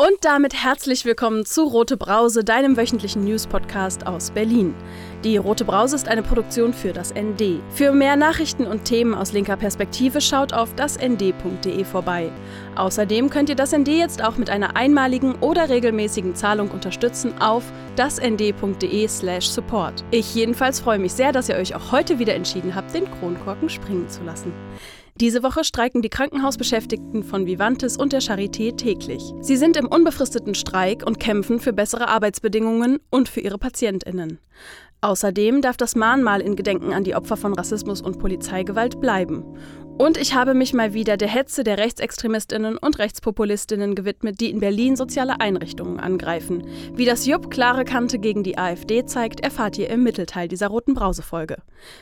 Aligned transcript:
Und 0.00 0.24
damit 0.24 0.54
herzlich 0.54 1.04
willkommen 1.04 1.44
zu 1.44 1.64
Rote 1.64 1.98
Brause, 1.98 2.42
deinem 2.42 2.78
wöchentlichen 2.78 3.22
News-Podcast 3.22 4.06
aus 4.06 4.30
Berlin. 4.30 4.74
Die 5.24 5.36
Rote 5.36 5.66
Brause 5.66 5.94
ist 5.94 6.08
eine 6.08 6.22
Produktion 6.22 6.72
für 6.72 6.94
das 6.94 7.12
ND. 7.12 7.60
Für 7.74 7.92
mehr 7.92 8.16
Nachrichten 8.16 8.66
und 8.66 8.86
Themen 8.86 9.12
aus 9.12 9.32
linker 9.32 9.58
Perspektive 9.58 10.22
schaut 10.22 10.54
auf 10.54 10.74
dasnd.de 10.74 11.84
vorbei. 11.84 12.32
Außerdem 12.76 13.28
könnt 13.28 13.50
ihr 13.50 13.56
das 13.56 13.76
ND 13.76 13.88
jetzt 13.88 14.24
auch 14.24 14.38
mit 14.38 14.48
einer 14.48 14.74
einmaligen 14.74 15.34
oder 15.34 15.68
regelmäßigen 15.68 16.34
Zahlung 16.34 16.70
unterstützen 16.70 17.38
auf 17.38 17.64
dasnd.de/support. 17.96 20.04
Ich 20.12 20.34
jedenfalls 20.34 20.80
freue 20.80 20.98
mich 20.98 21.12
sehr, 21.12 21.32
dass 21.32 21.50
ihr 21.50 21.56
euch 21.56 21.74
auch 21.74 21.92
heute 21.92 22.18
wieder 22.18 22.34
entschieden 22.34 22.74
habt, 22.74 22.94
den 22.94 23.04
Kronkorken 23.04 23.68
springen 23.68 24.08
zu 24.08 24.22
lassen. 24.22 24.54
Diese 25.20 25.42
Woche 25.42 25.64
streiken 25.64 26.00
die 26.00 26.08
Krankenhausbeschäftigten 26.08 27.22
von 27.24 27.44
Vivantes 27.44 27.98
und 27.98 28.14
der 28.14 28.22
Charité 28.22 28.74
täglich. 28.74 29.22
Sie 29.42 29.58
sind 29.58 29.76
im 29.76 29.86
unbefristeten 29.86 30.54
Streik 30.54 31.06
und 31.06 31.20
kämpfen 31.20 31.60
für 31.60 31.74
bessere 31.74 32.08
Arbeitsbedingungen 32.08 33.00
und 33.10 33.28
für 33.28 33.40
ihre 33.40 33.58
Patientinnen. 33.58 34.38
Außerdem 35.02 35.60
darf 35.60 35.76
das 35.76 35.94
Mahnmal 35.94 36.40
in 36.40 36.56
Gedenken 36.56 36.94
an 36.94 37.04
die 37.04 37.14
Opfer 37.14 37.36
von 37.36 37.52
Rassismus 37.52 38.00
und 38.00 38.18
Polizeigewalt 38.18 38.98
bleiben. 38.98 39.44
Und 40.00 40.16
ich 40.16 40.32
habe 40.32 40.54
mich 40.54 40.72
mal 40.72 40.94
wieder 40.94 41.18
der 41.18 41.28
Hetze 41.28 41.62
der 41.62 41.76
Rechtsextremistinnen 41.76 42.78
und 42.78 42.98
Rechtspopulistinnen 42.98 43.94
gewidmet, 43.94 44.40
die 44.40 44.48
in 44.48 44.58
Berlin 44.58 44.96
soziale 44.96 45.42
Einrichtungen 45.42 46.00
angreifen. 46.00 46.66
Wie 46.94 47.04
das 47.04 47.26
Jupp 47.26 47.50
klare 47.50 47.84
Kante 47.84 48.18
gegen 48.18 48.42
die 48.42 48.56
AfD 48.56 49.04
zeigt, 49.04 49.40
erfahrt 49.40 49.76
ihr 49.76 49.90
im 49.90 50.02
Mittelteil 50.02 50.48
dieser 50.48 50.68
roten 50.68 50.94
Brausefolge. 50.94 51.58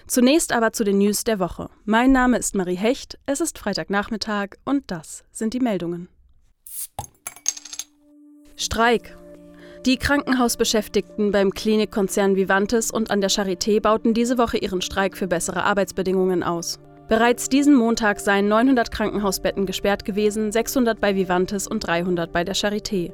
Zunächst 0.06 0.53
aber 0.53 0.73
zu 0.73 0.84
den 0.84 0.98
News 0.98 1.25
der 1.25 1.41
Woche. 1.41 1.70
Mein 1.87 2.12
Name 2.12 2.39
ist 2.39 2.55
Marie 2.55 2.77
Hecht, 2.77 3.19
es 3.27 3.41
ist 3.41 3.59
Freitagnachmittag 3.59 4.51
und 4.65 4.84
das 4.92 5.25
sind 5.33 5.53
die 5.53 5.61
Meldungen. 5.61 6.09
Streik. 8.55 9.19
Die 9.87 9.97
Krankenhausbeschäftigten 9.97 11.33
beim 11.33 11.51
Klinikkonzern 11.51 12.36
Vivantes 12.36 12.92
und 12.92 13.11
an 13.11 13.20
der 13.20 13.30
Charité 13.30 13.80
bauten 13.80 14.14
diese 14.14 14.39
Woche 14.39 14.58
ihren 14.58 14.83
Streik 14.83 15.17
für 15.17 15.27
bessere 15.27 15.64
Arbeitsbedingungen 15.64 16.45
aus. 16.45 16.78
Bereits 17.09 17.48
diesen 17.48 17.75
Montag 17.75 18.20
seien 18.20 18.48
900 18.48 18.91
Krankenhausbetten 18.91 19.64
gesperrt 19.64 20.05
gewesen, 20.05 20.53
600 20.53 21.01
bei 21.01 21.17
Vivantes 21.17 21.67
und 21.67 21.87
300 21.87 22.31
bei 22.33 22.45
der 22.45 22.55
Charité. 22.55 23.12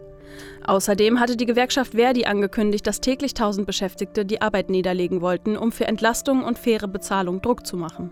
Außerdem 0.66 1.20
hatte 1.20 1.36
die 1.36 1.46
Gewerkschaft 1.46 1.92
Verdi 1.92 2.24
angekündigt, 2.24 2.86
dass 2.88 3.00
täglich 3.00 3.32
1000 3.32 3.66
Beschäftigte 3.66 4.24
die 4.24 4.42
Arbeit 4.42 4.68
niederlegen 4.68 5.20
wollten, 5.20 5.56
um 5.56 5.70
für 5.70 5.86
Entlastung 5.86 6.42
und 6.42 6.58
faire 6.58 6.88
Bezahlung 6.88 7.40
Druck 7.40 7.66
zu 7.66 7.76
machen. 7.76 8.10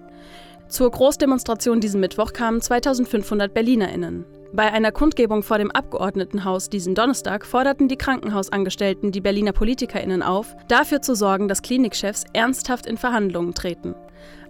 Zur 0.69 0.89
Großdemonstration 0.91 1.81
diesen 1.81 2.01
Mittwoch 2.01 2.33
kamen 2.33 2.61
2500 2.61 3.53
BerlinerInnen. 3.53 4.25
Bei 4.55 4.71
einer 4.71 4.93
Kundgebung 4.93 5.43
vor 5.43 5.59
dem 5.59 5.71
Abgeordnetenhaus 5.71 6.69
diesen 6.69 6.95
Donnerstag 6.95 7.45
forderten 7.45 7.89
die 7.89 7.97
Krankenhausangestellten 7.97 9.11
die 9.11 9.21
Berliner 9.21 9.53
PolitikerInnen 9.53 10.23
auf, 10.23 10.55
dafür 10.69 11.03
zu 11.03 11.17
sorgen, 11.17 11.49
dass 11.49 11.63
Klinikchefs 11.63 12.25
ernsthaft 12.35 12.87
in 12.87 12.99
Verhandlungen 12.99 13.55
treten. 13.55 13.95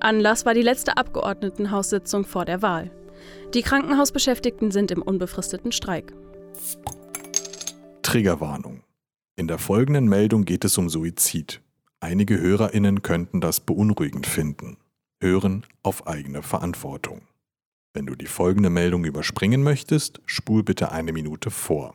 Anlass 0.03 0.45
war 0.45 0.55
die 0.55 0.63
letzte 0.63 0.97
Abgeordnetenhaussitzung 0.97 2.25
vor 2.25 2.45
der 2.45 2.61
Wahl. 2.61 2.91
Die 3.55 3.63
Krankenhausbeschäftigten 3.63 4.73
sind 4.73 4.91
im 4.91 5.01
unbefristeten 5.01 5.71
Streik. 5.71 6.13
Triggerwarnung. 8.03 8.83
In 9.37 9.47
der 9.47 9.59
folgenden 9.59 10.09
Meldung 10.09 10.45
geht 10.45 10.65
es 10.65 10.77
um 10.77 10.89
Suizid. 10.89 11.61
Einige 12.01 12.41
Hörerinnen 12.41 13.03
könnten 13.03 13.41
das 13.41 13.61
beunruhigend 13.61 14.27
finden. 14.27 14.77
Hören 15.23 15.65
auf 15.83 16.09
eigene 16.09 16.43
Verantwortung. 16.43 17.23
Wenn 17.95 18.07
du 18.07 18.17
die 18.17 18.27
folgende 18.27 18.71
Meldung 18.71 19.05
überspringen 19.05 19.63
möchtest, 19.63 20.21
spul 20.27 20.65
bitte 20.65 20.91
eine 20.91 21.13
Minute 21.13 21.51
vor. 21.51 21.95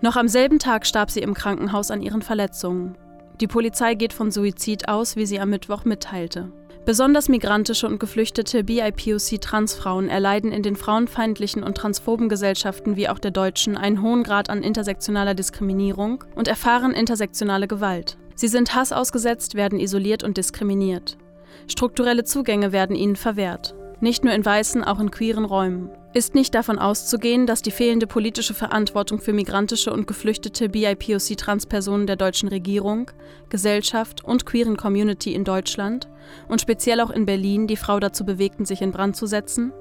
Noch 0.00 0.16
am 0.16 0.28
selben 0.28 0.58
Tag 0.58 0.86
starb 0.86 1.10
sie 1.10 1.20
im 1.20 1.34
Krankenhaus 1.34 1.90
an 1.90 2.02
ihren 2.02 2.22
Verletzungen. 2.22 2.96
Die 3.40 3.46
Polizei 3.46 3.94
geht 3.94 4.12
von 4.12 4.30
Suizid 4.30 4.88
aus, 4.88 5.16
wie 5.16 5.26
sie 5.26 5.40
am 5.40 5.50
Mittwoch 5.50 5.84
mitteilte. 5.84 6.52
Besonders 6.88 7.28
migrantische 7.28 7.86
und 7.86 8.00
geflüchtete 8.00 8.64
BIPOC-Transfrauen 8.64 10.08
erleiden 10.08 10.52
in 10.52 10.62
den 10.62 10.74
frauenfeindlichen 10.74 11.62
und 11.62 11.76
transphoben 11.76 12.30
Gesellschaften 12.30 12.96
wie 12.96 13.10
auch 13.10 13.18
der 13.18 13.30
deutschen 13.30 13.76
einen 13.76 14.00
hohen 14.00 14.22
Grad 14.22 14.48
an 14.48 14.62
intersektionaler 14.62 15.34
Diskriminierung 15.34 16.24
und 16.34 16.48
erfahren 16.48 16.92
intersektionale 16.92 17.68
Gewalt. 17.68 18.16
Sie 18.36 18.48
sind 18.48 18.74
Hass 18.74 18.92
ausgesetzt, 18.92 19.54
werden 19.54 19.78
isoliert 19.78 20.24
und 20.24 20.38
diskriminiert. 20.38 21.18
Strukturelle 21.66 22.24
Zugänge 22.24 22.72
werden 22.72 22.96
ihnen 22.96 23.16
verwehrt. 23.16 23.74
Nicht 24.00 24.24
nur 24.24 24.32
in 24.32 24.46
weißen, 24.46 24.82
auch 24.82 24.98
in 24.98 25.10
queeren 25.10 25.44
Räumen. 25.44 25.90
Ist 26.14 26.34
nicht 26.34 26.54
davon 26.54 26.78
auszugehen, 26.78 27.46
dass 27.46 27.60
die 27.60 27.70
fehlende 27.70 28.06
politische 28.06 28.54
Verantwortung 28.54 29.20
für 29.20 29.34
migrantische 29.34 29.92
und 29.92 30.06
geflüchtete 30.06 30.70
BIPOC-Transpersonen 30.70 32.06
der 32.06 32.16
deutschen 32.16 32.48
Regierung, 32.48 33.10
Gesellschaft 33.50 34.24
und 34.24 34.46
queeren 34.46 34.78
Community 34.78 35.34
in 35.34 35.44
Deutschland 35.44 36.08
und 36.48 36.60
speziell 36.60 37.00
auch 37.00 37.10
in 37.10 37.26
Berlin 37.26 37.66
die 37.66 37.76
Frau 37.76 38.00
dazu 38.00 38.24
bewegten, 38.24 38.64
sich 38.64 38.82
in 38.82 38.92
Brand 38.92 39.16
zu 39.16 39.26
setzen? 39.26 39.72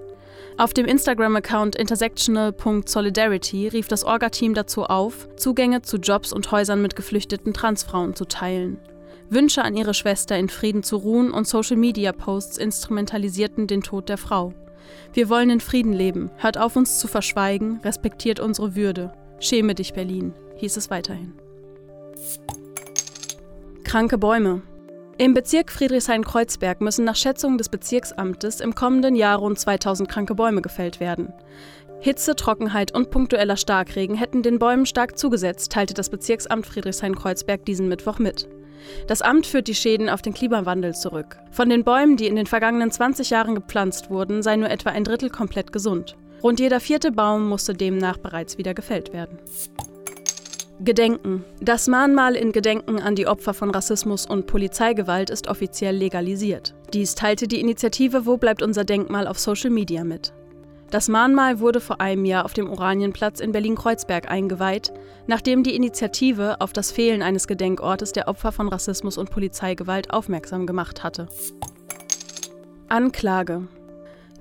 Auf 0.58 0.74
dem 0.74 0.86
Instagram-Account 0.86 1.76
intersectional.solidarity 1.76 3.68
rief 3.68 3.88
das 3.88 4.04
Orga-Team 4.04 4.54
dazu 4.56 4.86
auf, 4.86 5.28
Zugänge 5.36 5.84
zu 5.84 5.98
Jobs 5.98 6.34
und 6.34 6.52
Häusern 6.52 6.82
mit 6.82 6.96
geflüchteten 6.96 7.54
Transfrauen 7.54 8.16
zu 8.16 8.26
teilen. 8.26 8.80
Wünsche 9.30 9.64
an 9.64 9.76
ihre 9.76 9.94
Schwester 9.94 10.38
in 10.38 10.50
Frieden 10.50 10.84
zu 10.84 10.96
ruhen 10.98 11.32
und 11.32 11.48
Social-Media-Posts 11.48 12.58
instrumentalisierten 12.58 13.68
den 13.68 13.84
Tod 13.84 14.10
der 14.10 14.18
Frau. 14.18 14.54
Wir 15.14 15.30
wollen 15.30 15.50
in 15.50 15.60
Frieden 15.60 15.94
leben. 15.94 16.32
Hört 16.38 16.58
auf, 16.58 16.76
uns 16.76 17.00
zu 17.00 17.08
verschweigen, 17.08 17.80
respektiert 17.84 18.40
unsere 18.40 18.76
Würde. 18.76 19.12
Schäme 19.40 19.76
dich, 19.76 19.94
Berlin, 19.94 20.34
hieß 20.56 20.78
es 20.78 20.90
weiterhin. 20.90 21.34
Kranke 23.84 24.18
Bäume. 24.18 24.62
Im 25.20 25.34
Bezirk 25.34 25.72
Friedrichshain-Kreuzberg 25.72 26.80
müssen 26.80 27.04
nach 27.04 27.16
Schätzungen 27.16 27.58
des 27.58 27.70
Bezirksamtes 27.70 28.62
im 28.62 28.76
kommenden 28.76 29.16
Jahr 29.16 29.40
rund 29.40 29.58
2000 29.58 30.08
kranke 30.08 30.36
Bäume 30.36 30.62
gefällt 30.62 31.00
werden. 31.00 31.34
Hitze, 32.02 32.36
Trockenheit 32.36 32.94
und 32.94 33.10
punktueller 33.10 33.58
Starkregen 33.58 34.16
hätten 34.16 34.44
den 34.44 34.60
Bäumen 34.60 34.86
stark 34.86 35.18
zugesetzt, 35.18 35.72
teilte 35.72 35.96
das 35.96 36.12
Bezirksamt 36.12 36.68
Friedrichshain-Kreuzberg 36.68 37.66
diesen 37.66 37.88
Mittwoch 37.88 38.20
mit. 38.20 38.48
Das 39.08 39.24
Amt 39.24 39.48
führt 39.48 39.68
die 39.68 39.74
Schäden 39.74 40.08
auf 40.08 40.22
den 40.22 40.36
Klimawandel 40.36 40.94
zurück. 40.94 41.40
Von 41.50 41.70
den 41.70 41.84
Bäumen, 41.84 42.16
die 42.16 42.28
in 42.28 42.36
den 42.36 42.46
vergangenen 42.46 42.92
20 42.92 43.32
Jahren 43.32 43.56
gepflanzt 43.56 44.12
wurden, 44.12 44.44
sei 44.44 44.56
nur 44.56 44.70
etwa 44.70 44.92
ein 44.92 45.04
Drittel 45.04 45.32
komplett 45.32 45.74
gesund. 45.74 46.16
Rund 46.44 46.60
jeder 46.60 46.80
vierte 46.80 47.12
Baum 47.12 47.50
musste 47.50 47.74
demnach 47.74 48.18
bereits 48.18 48.60
wieder 48.60 48.76
gefällt 48.76 49.14
werden. 49.14 49.40
Gedenken. 50.80 51.44
Das 51.60 51.88
Mahnmal 51.88 52.36
in 52.36 52.52
Gedenken 52.52 53.00
an 53.00 53.16
die 53.16 53.26
Opfer 53.26 53.56
von 53.56 53.72
Rassismus 53.72 54.28
und 54.28 54.46
Polizeigewalt 54.46 55.32
ist 55.32 55.48
offiziell 55.48 55.96
legalisiert. 55.96 56.76
Dies 56.94 57.16
teilte 57.16 57.48
die 57.48 57.60
Initiative 57.60 58.28
Wo 58.28 58.38
bleibt 58.38 58.62
unser 58.62 58.86
Denkmal 58.86 59.28
auf 59.28 59.40
Social 59.40 59.72
Media 59.72 60.04
mit. 60.04 60.34
Das 60.92 61.10
Mahnmal 61.10 61.60
wurde 61.60 61.80
vor 61.82 62.00
einem 62.00 62.26
Jahr 62.26 62.46
auf 62.46 62.54
dem 62.54 62.70
Oranienplatz 62.70 63.40
in 63.40 63.52
Berlin-Kreuzberg 63.52 64.30
eingeweiht, 64.30 64.94
nachdem 65.26 65.64
die 65.64 65.76
Initiative 65.76 66.62
auf 66.62 66.74
das 66.74 66.92
Fehlen 66.92 67.24
eines 67.24 67.48
Gedenkortes 67.48 68.12
der 68.12 68.28
Opfer 68.28 68.52
von 68.52 68.70
Rassismus 68.70 69.18
und 69.18 69.32
Polizeigewalt 69.32 70.12
aufmerksam 70.12 70.68
gemacht 70.68 71.04
hatte. 71.04 71.28
Anklage. 72.88 73.68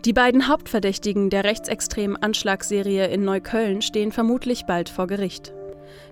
Die 0.05 0.13
beiden 0.13 0.49
Hauptverdächtigen 0.49 1.31
der 1.31 1.45
rechtsextremen 1.45 2.23
Anschlagsserie 2.23 3.07
in 3.07 3.25
Neukölln 3.25 3.81
stehen 3.81 4.13
vermutlich 4.13 4.67
bald 4.67 4.91
vor 4.91 5.07
Gericht. 5.07 5.55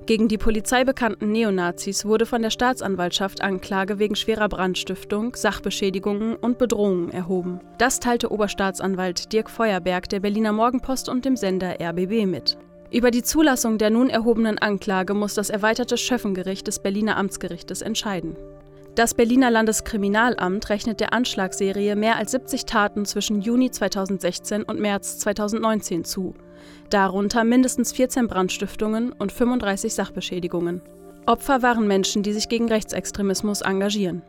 Gegen 0.06 0.28
die 0.28 0.36
polizeibekannten 0.36 1.32
Neonazis 1.32 2.04
wurde 2.04 2.26
von 2.26 2.42
der 2.42 2.50
Staatsanwaltschaft 2.50 3.40
Anklage 3.40 3.98
wegen 3.98 4.16
schwerer 4.16 4.50
Brandstiftung, 4.50 5.34
Sachbeschädigungen 5.34 6.36
und 6.36 6.58
Bedrohungen 6.58 7.10
erhoben. 7.10 7.60
Das 7.78 8.00
teilte 8.00 8.30
Oberstaatsanwalt 8.30 9.32
Dirk 9.32 9.48
Feuerberg 9.48 10.10
der 10.10 10.20
Berliner 10.20 10.52
Morgenpost 10.52 11.08
und 11.08 11.24
dem 11.24 11.36
Sender 11.36 11.76
RBB 11.80 12.26
mit. 12.26 12.58
Über 12.90 13.10
die 13.10 13.22
Zulassung 13.22 13.78
der 13.78 13.88
nun 13.88 14.10
erhobenen 14.10 14.58
Anklage 14.58 15.14
muss 15.14 15.32
das 15.32 15.48
erweiterte 15.48 15.96
Schöffengericht 15.96 16.66
des 16.66 16.80
Berliner 16.80 17.16
Amtsgerichtes 17.16 17.80
entscheiden. 17.80 18.36
Das 18.94 19.14
Berliner 19.14 19.50
Landeskriminalamt 19.50 20.68
rechnet 20.68 21.00
der 21.00 21.14
Anschlagsserie 21.14 21.96
mehr 21.96 22.16
als 22.16 22.32
70 22.32 22.66
Taten 22.66 23.06
zwischen 23.06 23.40
Juni 23.40 23.70
2016 23.70 24.64
und 24.64 24.78
März 24.80 25.18
2019 25.20 26.04
zu 26.04 26.34
darunter 26.90 27.44
mindestens 27.44 27.92
14 27.92 28.28
Brandstiftungen 28.28 29.12
und 29.12 29.32
35 29.32 29.94
Sachbeschädigungen. 29.94 30.82
Opfer 31.26 31.62
waren 31.62 31.86
Menschen, 31.86 32.22
die 32.22 32.32
sich 32.32 32.48
gegen 32.48 32.68
Rechtsextremismus 32.68 33.62
engagieren. 33.62 34.22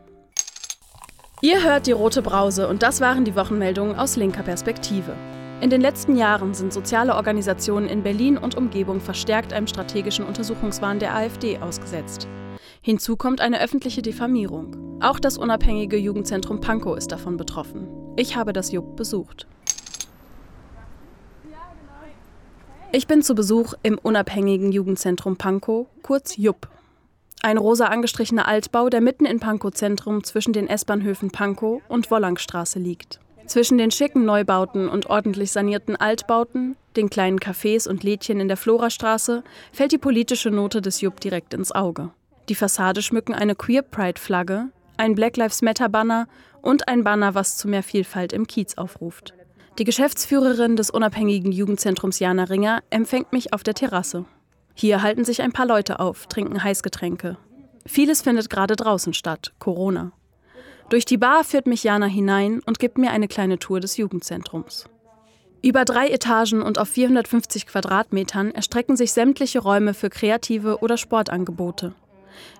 Ihr 1.42 1.62
hört 1.62 1.86
die 1.86 1.92
Rote 1.92 2.22
Brause 2.22 2.66
und 2.66 2.82
das 2.82 3.00
waren 3.00 3.24
die 3.24 3.36
Wochenmeldungen 3.36 3.96
aus 3.96 4.16
linker 4.16 4.42
Perspektive. 4.42 5.14
In 5.60 5.70
den 5.70 5.80
letzten 5.80 6.16
Jahren 6.16 6.54
sind 6.54 6.72
soziale 6.72 7.14
Organisationen 7.14 7.88
in 7.88 8.02
Berlin 8.02 8.38
und 8.38 8.56
Umgebung 8.56 9.00
verstärkt 9.00 9.52
einem 9.52 9.66
strategischen 9.66 10.26
Untersuchungswahn 10.26 10.98
der 10.98 11.14
AfD 11.14 11.58
ausgesetzt. 11.58 12.28
Hinzu 12.82 13.16
kommt 13.16 13.40
eine 13.40 13.60
öffentliche 13.60 14.02
Diffamierung. 14.02 14.98
Auch 15.00 15.18
das 15.18 15.36
unabhängige 15.36 15.96
Jugendzentrum 15.96 16.60
Pankow 16.60 16.96
ist 16.96 17.12
davon 17.12 17.36
betroffen. 17.36 17.88
Ich 18.16 18.36
habe 18.36 18.52
das 18.52 18.72
JUB 18.72 18.96
besucht. 18.96 19.46
Ich 22.96 23.06
bin 23.06 23.20
zu 23.20 23.34
Besuch 23.34 23.74
im 23.82 23.98
unabhängigen 23.98 24.72
Jugendzentrum 24.72 25.36
Pankow, 25.36 25.86
kurz 26.00 26.38
JUB. 26.38 26.66
Ein 27.42 27.58
rosa 27.58 27.88
angestrichener 27.88 28.48
Altbau, 28.48 28.88
der 28.88 29.02
mitten 29.02 29.26
in 29.26 29.38
Pankow 29.38 29.70
Zentrum 29.70 30.24
zwischen 30.24 30.54
den 30.54 30.66
S-Bahnhöfen 30.66 31.30
Pankow 31.30 31.82
und 31.88 32.10
Wollangstraße 32.10 32.78
liegt. 32.78 33.20
Zwischen 33.44 33.76
den 33.76 33.90
schicken 33.90 34.24
Neubauten 34.24 34.88
und 34.88 35.10
ordentlich 35.10 35.52
sanierten 35.52 35.94
Altbauten, 35.94 36.74
den 36.96 37.10
kleinen 37.10 37.38
Cafés 37.38 37.86
und 37.86 38.02
Lädchen 38.02 38.40
in 38.40 38.48
der 38.48 38.56
Florastraße, 38.56 39.44
fällt 39.72 39.92
die 39.92 39.98
politische 39.98 40.50
Note 40.50 40.80
des 40.80 41.02
JUB 41.02 41.20
direkt 41.20 41.52
ins 41.52 41.72
Auge. 41.72 42.12
Die 42.48 42.54
Fassade 42.54 43.02
schmücken 43.02 43.34
eine 43.34 43.56
Queer 43.56 43.82
Pride 43.82 44.18
Flagge, 44.18 44.70
ein 44.96 45.14
Black 45.14 45.36
Lives 45.36 45.60
Matter 45.60 45.90
Banner 45.90 46.28
und 46.62 46.88
ein 46.88 47.04
Banner, 47.04 47.34
was 47.34 47.58
zu 47.58 47.68
mehr 47.68 47.82
Vielfalt 47.82 48.32
im 48.32 48.46
Kiez 48.46 48.78
aufruft. 48.78 49.34
Die 49.78 49.84
Geschäftsführerin 49.84 50.76
des 50.76 50.88
unabhängigen 50.88 51.52
Jugendzentrums 51.52 52.18
Jana 52.18 52.44
Ringer 52.44 52.82
empfängt 52.88 53.32
mich 53.34 53.52
auf 53.52 53.62
der 53.62 53.74
Terrasse. 53.74 54.24
Hier 54.74 55.02
halten 55.02 55.26
sich 55.26 55.42
ein 55.42 55.52
paar 55.52 55.66
Leute 55.66 56.00
auf, 56.00 56.28
trinken 56.28 56.64
Heißgetränke. 56.64 57.36
Vieles 57.84 58.22
findet 58.22 58.48
gerade 58.48 58.74
draußen 58.74 59.12
statt, 59.12 59.52
Corona. 59.58 60.12
Durch 60.88 61.04
die 61.04 61.18
Bar 61.18 61.44
führt 61.44 61.66
mich 61.66 61.84
Jana 61.84 62.06
hinein 62.06 62.60
und 62.64 62.78
gibt 62.78 62.96
mir 62.96 63.10
eine 63.10 63.28
kleine 63.28 63.58
Tour 63.58 63.80
des 63.80 63.98
Jugendzentrums. 63.98 64.86
Über 65.62 65.84
drei 65.84 66.08
Etagen 66.08 66.62
und 66.62 66.78
auf 66.78 66.88
450 66.88 67.66
Quadratmetern 67.66 68.52
erstrecken 68.52 68.96
sich 68.96 69.12
sämtliche 69.12 69.58
Räume 69.58 69.92
für 69.92 70.08
kreative 70.08 70.78
oder 70.78 70.96
Sportangebote. 70.96 71.94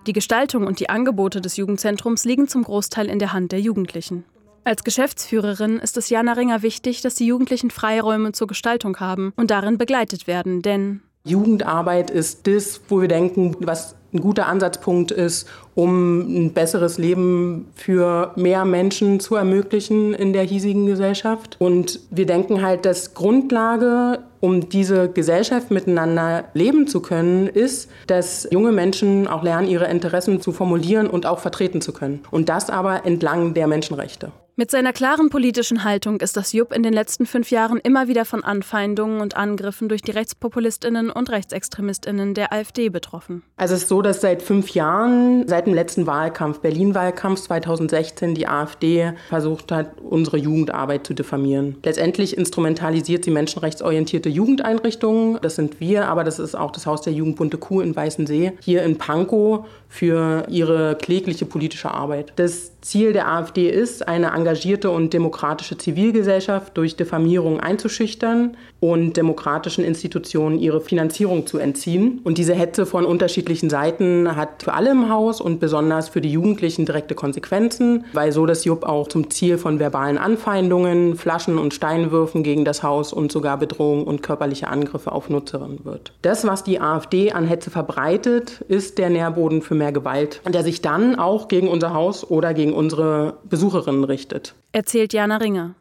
Die 0.06 0.12
Gestaltung 0.12 0.66
und 0.66 0.80
die 0.80 0.90
Angebote 0.90 1.40
des 1.40 1.56
Jugendzentrums 1.56 2.24
liegen 2.24 2.46
zum 2.46 2.62
Großteil 2.62 3.08
in 3.08 3.18
der 3.18 3.32
Hand 3.32 3.52
der 3.52 3.60
Jugendlichen. 3.60 4.24
Als 4.66 4.82
Geschäftsführerin 4.82 5.78
ist 5.78 5.96
es 5.96 6.10
Jana 6.10 6.32
Ringer 6.32 6.60
wichtig, 6.60 7.00
dass 7.00 7.14
die 7.14 7.26
Jugendlichen 7.26 7.70
Freiräume 7.70 8.32
zur 8.32 8.48
Gestaltung 8.48 8.98
haben 8.98 9.32
und 9.36 9.52
darin 9.52 9.78
begleitet 9.78 10.26
werden, 10.26 10.60
denn 10.60 11.02
Jugendarbeit 11.22 12.10
ist 12.10 12.48
das, 12.48 12.80
wo 12.88 13.00
wir 13.00 13.06
denken, 13.06 13.54
was 13.60 13.94
ein 14.12 14.18
guter 14.18 14.48
Ansatzpunkt 14.48 15.12
ist, 15.12 15.48
um 15.76 16.46
ein 16.46 16.52
besseres 16.52 16.98
Leben 16.98 17.68
für 17.76 18.32
mehr 18.34 18.64
Menschen 18.64 19.20
zu 19.20 19.36
ermöglichen 19.36 20.14
in 20.14 20.32
der 20.32 20.42
hiesigen 20.42 20.86
Gesellschaft. 20.86 21.54
Und 21.60 22.00
wir 22.10 22.26
denken 22.26 22.60
halt, 22.60 22.86
dass 22.86 23.14
Grundlage, 23.14 24.24
um 24.40 24.68
diese 24.68 25.08
Gesellschaft 25.08 25.70
miteinander 25.70 26.46
leben 26.54 26.88
zu 26.88 27.00
können, 27.00 27.46
ist, 27.46 27.88
dass 28.08 28.48
junge 28.50 28.72
Menschen 28.72 29.28
auch 29.28 29.44
lernen, 29.44 29.68
ihre 29.68 29.86
Interessen 29.86 30.40
zu 30.40 30.50
formulieren 30.50 31.06
und 31.06 31.24
auch 31.24 31.38
vertreten 31.38 31.80
zu 31.80 31.92
können. 31.92 32.24
Und 32.32 32.48
das 32.48 32.68
aber 32.68 33.06
entlang 33.06 33.54
der 33.54 33.68
Menschenrechte. 33.68 34.32
Mit 34.58 34.70
seiner 34.70 34.94
klaren 34.94 35.28
politischen 35.28 35.84
Haltung 35.84 36.18
ist 36.20 36.34
das 36.34 36.54
JUP 36.54 36.72
in 36.72 36.82
den 36.82 36.94
letzten 36.94 37.26
fünf 37.26 37.50
Jahren 37.50 37.78
immer 37.78 38.08
wieder 38.08 38.24
von 38.24 38.42
Anfeindungen 38.42 39.20
und 39.20 39.36
Angriffen 39.36 39.90
durch 39.90 40.00
die 40.00 40.12
Rechtspopulistinnen 40.12 41.10
und 41.10 41.28
Rechtsextremistinnen 41.28 42.32
der 42.32 42.54
AfD 42.54 42.88
betroffen. 42.88 43.42
Also 43.58 43.74
es 43.74 43.82
ist 43.82 43.90
so, 43.90 44.00
dass 44.00 44.22
seit 44.22 44.40
fünf 44.40 44.70
Jahren, 44.70 45.46
seit 45.46 45.66
dem 45.66 45.74
letzten 45.74 46.06
Wahlkampf, 46.06 46.60
Berlin-Wahlkampf 46.60 47.42
2016, 47.42 48.34
die 48.34 48.48
AfD 48.48 49.12
versucht 49.28 49.70
hat, 49.70 50.00
unsere 50.00 50.38
Jugendarbeit 50.38 51.06
zu 51.06 51.12
diffamieren. 51.12 51.76
Letztendlich 51.82 52.34
instrumentalisiert 52.34 53.26
sie 53.26 53.32
menschenrechtsorientierte 53.32 54.30
Jugendeinrichtungen. 54.30 55.38
Das 55.42 55.56
sind 55.56 55.80
wir, 55.80 56.08
aber 56.08 56.24
das 56.24 56.38
ist 56.38 56.54
auch 56.54 56.70
das 56.70 56.86
Haus 56.86 57.02
der 57.02 57.12
Jugend 57.12 57.36
Bunte 57.36 57.58
Kuh 57.58 57.82
in 57.82 57.94
Weißensee, 57.94 58.52
hier 58.62 58.84
in 58.84 58.96
Pankow 58.96 59.66
für 59.90 60.46
ihre 60.48 60.96
klägliche 60.96 61.44
politische 61.44 61.90
Arbeit. 61.90 62.32
Das 62.36 62.72
Ziel 62.80 63.12
der 63.12 63.28
AfD 63.28 63.68
ist, 63.68 64.06
eine 64.06 64.32
engagierte 64.46 64.90
und 64.90 65.12
demokratische 65.12 65.76
Zivilgesellschaft 65.76 66.76
durch 66.76 66.94
Diffamierung 66.94 67.58
einzuschüchtern 67.58 68.56
und 68.78 69.16
demokratischen 69.16 69.84
Institutionen 69.84 70.60
ihre 70.60 70.80
Finanzierung 70.80 71.48
zu 71.48 71.58
entziehen. 71.58 72.20
Und 72.22 72.38
diese 72.38 72.54
Hetze 72.54 72.86
von 72.86 73.04
unterschiedlichen 73.04 73.70
Seiten 73.70 74.36
hat 74.36 74.62
für 74.62 74.74
alle 74.74 74.90
im 74.90 75.08
Haus 75.10 75.40
und 75.40 75.58
besonders 75.58 76.08
für 76.08 76.20
die 76.20 76.30
Jugendlichen 76.30 76.86
direkte 76.86 77.16
Konsequenzen, 77.16 78.04
weil 78.12 78.30
so 78.30 78.46
das 78.46 78.64
JUP 78.64 78.84
auch 78.84 79.08
zum 79.08 79.30
Ziel 79.30 79.58
von 79.58 79.80
verbalen 79.80 80.16
Anfeindungen, 80.16 81.16
Flaschen 81.16 81.58
und 81.58 81.74
Steinwürfen 81.74 82.44
gegen 82.44 82.64
das 82.64 82.84
Haus 82.84 83.12
und 83.12 83.32
sogar 83.32 83.58
Bedrohung 83.58 84.04
und 84.04 84.22
körperliche 84.22 84.68
Angriffe 84.68 85.10
auf 85.10 85.28
Nutzerinnen 85.28 85.84
wird. 85.84 86.12
Das, 86.22 86.46
was 86.46 86.62
die 86.62 86.80
AfD 86.80 87.32
an 87.32 87.46
Hetze 87.46 87.70
verbreitet, 87.70 88.64
ist 88.68 88.98
der 88.98 89.10
Nährboden 89.10 89.60
für 89.60 89.74
mehr 89.74 89.90
Gewalt, 89.90 90.40
der 90.46 90.62
sich 90.62 90.82
dann 90.82 91.18
auch 91.18 91.48
gegen 91.48 91.66
unser 91.66 91.94
Haus 91.94 92.28
oder 92.30 92.54
gegen 92.54 92.74
unsere 92.74 93.38
Besucherinnen 93.48 94.04
richtet. 94.04 94.35
Erzählt 94.72 95.12
Jana 95.12 95.38
Ringer. 95.38 95.74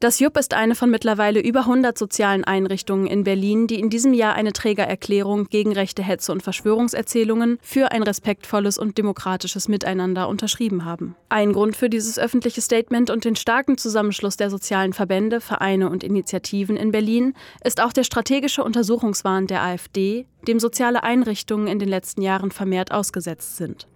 Das 0.00 0.18
JUP 0.18 0.38
ist 0.38 0.54
eine 0.54 0.74
von 0.74 0.88
mittlerweile 0.88 1.40
über 1.40 1.60
100 1.60 1.98
sozialen 1.98 2.42
Einrichtungen 2.42 3.06
in 3.06 3.22
Berlin, 3.22 3.66
die 3.66 3.78
in 3.78 3.90
diesem 3.90 4.14
Jahr 4.14 4.34
eine 4.34 4.54
Trägererklärung 4.54 5.48
gegen 5.50 5.72
rechte 5.72 6.02
Hetze 6.02 6.32
und 6.32 6.42
Verschwörungserzählungen 6.42 7.58
für 7.60 7.92
ein 7.92 8.02
respektvolles 8.02 8.78
und 8.78 8.96
demokratisches 8.96 9.68
Miteinander 9.68 10.28
unterschrieben 10.28 10.86
haben. 10.86 11.16
Ein 11.28 11.52
Grund 11.52 11.76
für 11.76 11.90
dieses 11.90 12.18
öffentliche 12.18 12.62
Statement 12.62 13.10
und 13.10 13.26
den 13.26 13.36
starken 13.36 13.76
Zusammenschluss 13.76 14.38
der 14.38 14.48
sozialen 14.48 14.94
Verbände, 14.94 15.42
Vereine 15.42 15.90
und 15.90 16.02
Initiativen 16.02 16.78
in 16.78 16.92
Berlin 16.92 17.34
ist 17.62 17.82
auch 17.82 17.92
der 17.92 18.04
strategische 18.04 18.64
Untersuchungswahn 18.64 19.48
der 19.48 19.62
AfD, 19.62 20.24
dem 20.48 20.60
soziale 20.60 21.02
Einrichtungen 21.02 21.66
in 21.66 21.78
den 21.78 21.90
letzten 21.90 22.22
Jahren 22.22 22.52
vermehrt 22.52 22.90
ausgesetzt 22.90 23.58
sind. 23.58 23.86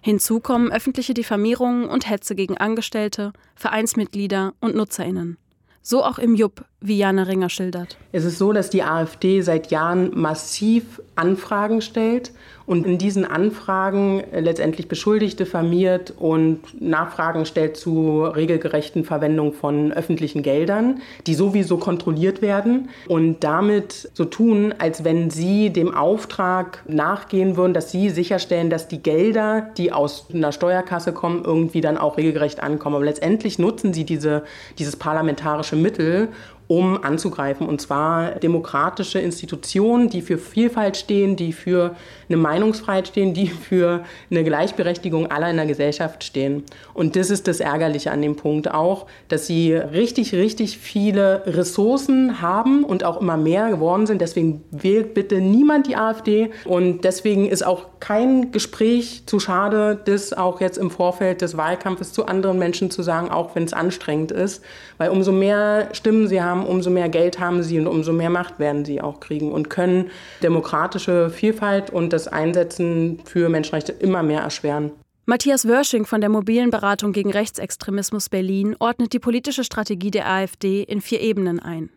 Hinzu 0.00 0.40
kommen 0.40 0.72
öffentliche 0.72 1.14
Diffamierungen 1.14 1.88
und 1.88 2.08
Hetze 2.08 2.34
gegen 2.34 2.56
Angestellte, 2.56 3.32
Vereinsmitglieder 3.54 4.54
und 4.60 4.74
Nutzerinnen. 4.74 5.36
So 5.82 6.04
auch 6.04 6.18
im 6.18 6.34
JUP, 6.34 6.64
wie 6.82 6.96
Jana 6.96 7.24
Ringer 7.24 7.50
schildert. 7.50 7.98
Es 8.12 8.24
ist 8.24 8.38
so, 8.38 8.52
dass 8.52 8.70
die 8.70 8.82
AfD 8.82 9.42
seit 9.42 9.70
Jahren 9.70 10.18
massiv 10.18 11.02
Anfragen 11.14 11.82
stellt 11.82 12.32
und 12.64 12.86
in 12.86 12.96
diesen 12.96 13.26
Anfragen 13.26 14.22
letztendlich 14.32 14.88
Beschuldigte 14.88 15.44
vermiert 15.44 16.14
und 16.16 16.80
Nachfragen 16.80 17.44
stellt 17.44 17.76
zu 17.76 18.22
regelgerechten 18.22 19.04
Verwendung 19.04 19.52
von 19.52 19.92
öffentlichen 19.92 20.42
Geldern, 20.42 21.02
die 21.26 21.34
sowieso 21.34 21.76
kontrolliert 21.76 22.40
werden 22.40 22.88
und 23.08 23.44
damit 23.44 24.10
so 24.14 24.24
tun, 24.24 24.72
als 24.78 25.04
wenn 25.04 25.28
sie 25.28 25.70
dem 25.70 25.94
Auftrag 25.94 26.82
nachgehen 26.88 27.56
würden, 27.56 27.74
dass 27.74 27.90
sie 27.90 28.08
sicherstellen, 28.08 28.70
dass 28.70 28.88
die 28.88 29.02
Gelder, 29.02 29.68
die 29.76 29.92
aus 29.92 30.28
einer 30.32 30.52
Steuerkasse 30.52 31.12
kommen, 31.12 31.44
irgendwie 31.44 31.82
dann 31.82 31.98
auch 31.98 32.16
regelgerecht 32.16 32.62
ankommen. 32.62 32.96
Aber 32.96 33.04
letztendlich 33.04 33.58
nutzen 33.58 33.92
sie 33.92 34.04
diese, 34.04 34.44
dieses 34.78 34.96
parlamentarische 34.96 35.76
Mittel, 35.76 36.28
um 36.70 37.02
anzugreifen. 37.02 37.66
Und 37.66 37.80
zwar 37.80 38.36
demokratische 38.36 39.18
Institutionen, 39.18 40.08
die 40.08 40.22
für 40.22 40.38
Vielfalt 40.38 40.96
stehen, 40.96 41.34
die 41.34 41.52
für 41.52 41.96
eine 42.28 42.36
Meinungsfreiheit 42.36 43.08
stehen, 43.08 43.34
die 43.34 43.48
für 43.48 44.04
eine 44.30 44.44
Gleichberechtigung 44.44 45.32
aller 45.32 45.50
in 45.50 45.56
der 45.56 45.66
Gesellschaft 45.66 46.22
stehen. 46.22 46.62
Und 46.94 47.16
das 47.16 47.30
ist 47.30 47.48
das 47.48 47.58
Ärgerliche 47.58 48.12
an 48.12 48.22
dem 48.22 48.36
Punkt 48.36 48.70
auch, 48.70 49.06
dass 49.26 49.48
sie 49.48 49.74
richtig, 49.74 50.32
richtig 50.32 50.78
viele 50.78 51.42
Ressourcen 51.44 52.40
haben 52.40 52.84
und 52.84 53.02
auch 53.02 53.20
immer 53.20 53.36
mehr 53.36 53.68
geworden 53.70 54.06
sind. 54.06 54.20
Deswegen 54.20 54.62
wählt 54.70 55.12
bitte 55.14 55.40
niemand 55.40 55.88
die 55.88 55.96
AfD. 55.96 56.52
Und 56.66 57.02
deswegen 57.02 57.48
ist 57.48 57.66
auch 57.66 57.86
kein 57.98 58.52
Gespräch 58.52 59.24
zu 59.26 59.40
schade, 59.40 60.00
das 60.04 60.32
auch 60.32 60.60
jetzt 60.60 60.78
im 60.78 60.92
Vorfeld 60.92 61.42
des 61.42 61.56
Wahlkampfes 61.56 62.12
zu 62.12 62.26
anderen 62.26 62.60
Menschen 62.60 62.92
zu 62.92 63.02
sagen, 63.02 63.28
auch 63.28 63.56
wenn 63.56 63.64
es 63.64 63.72
anstrengend 63.72 64.30
ist. 64.30 64.62
Weil 64.98 65.10
umso 65.10 65.32
mehr 65.32 65.88
Stimmen 65.92 66.28
sie 66.28 66.40
haben, 66.40 66.59
haben, 66.60 66.68
umso 66.68 66.90
mehr 66.90 67.08
Geld 67.08 67.40
haben 67.40 67.62
sie 67.62 67.78
und 67.78 67.86
umso 67.86 68.12
mehr 68.12 68.30
Macht 68.30 68.58
werden 68.58 68.84
sie 68.84 69.00
auch 69.00 69.20
kriegen 69.20 69.52
und 69.52 69.70
können 69.70 70.10
demokratische 70.42 71.30
Vielfalt 71.30 71.90
und 71.90 72.12
das 72.12 72.28
Einsetzen 72.28 73.20
für 73.24 73.48
Menschenrechte 73.48 73.92
immer 73.92 74.22
mehr 74.22 74.40
erschweren. 74.40 74.92
Matthias 75.26 75.66
Wörsching 75.66 76.06
von 76.06 76.20
der 76.20 76.30
mobilen 76.30 76.70
Beratung 76.70 77.12
gegen 77.12 77.30
Rechtsextremismus 77.30 78.28
Berlin 78.28 78.74
ordnet 78.78 79.12
die 79.12 79.18
politische 79.18 79.64
Strategie 79.64 80.10
der 80.10 80.28
AfD 80.28 80.82
in 80.82 81.00
vier 81.00 81.20
Ebenen 81.20 81.60
ein. 81.60 81.90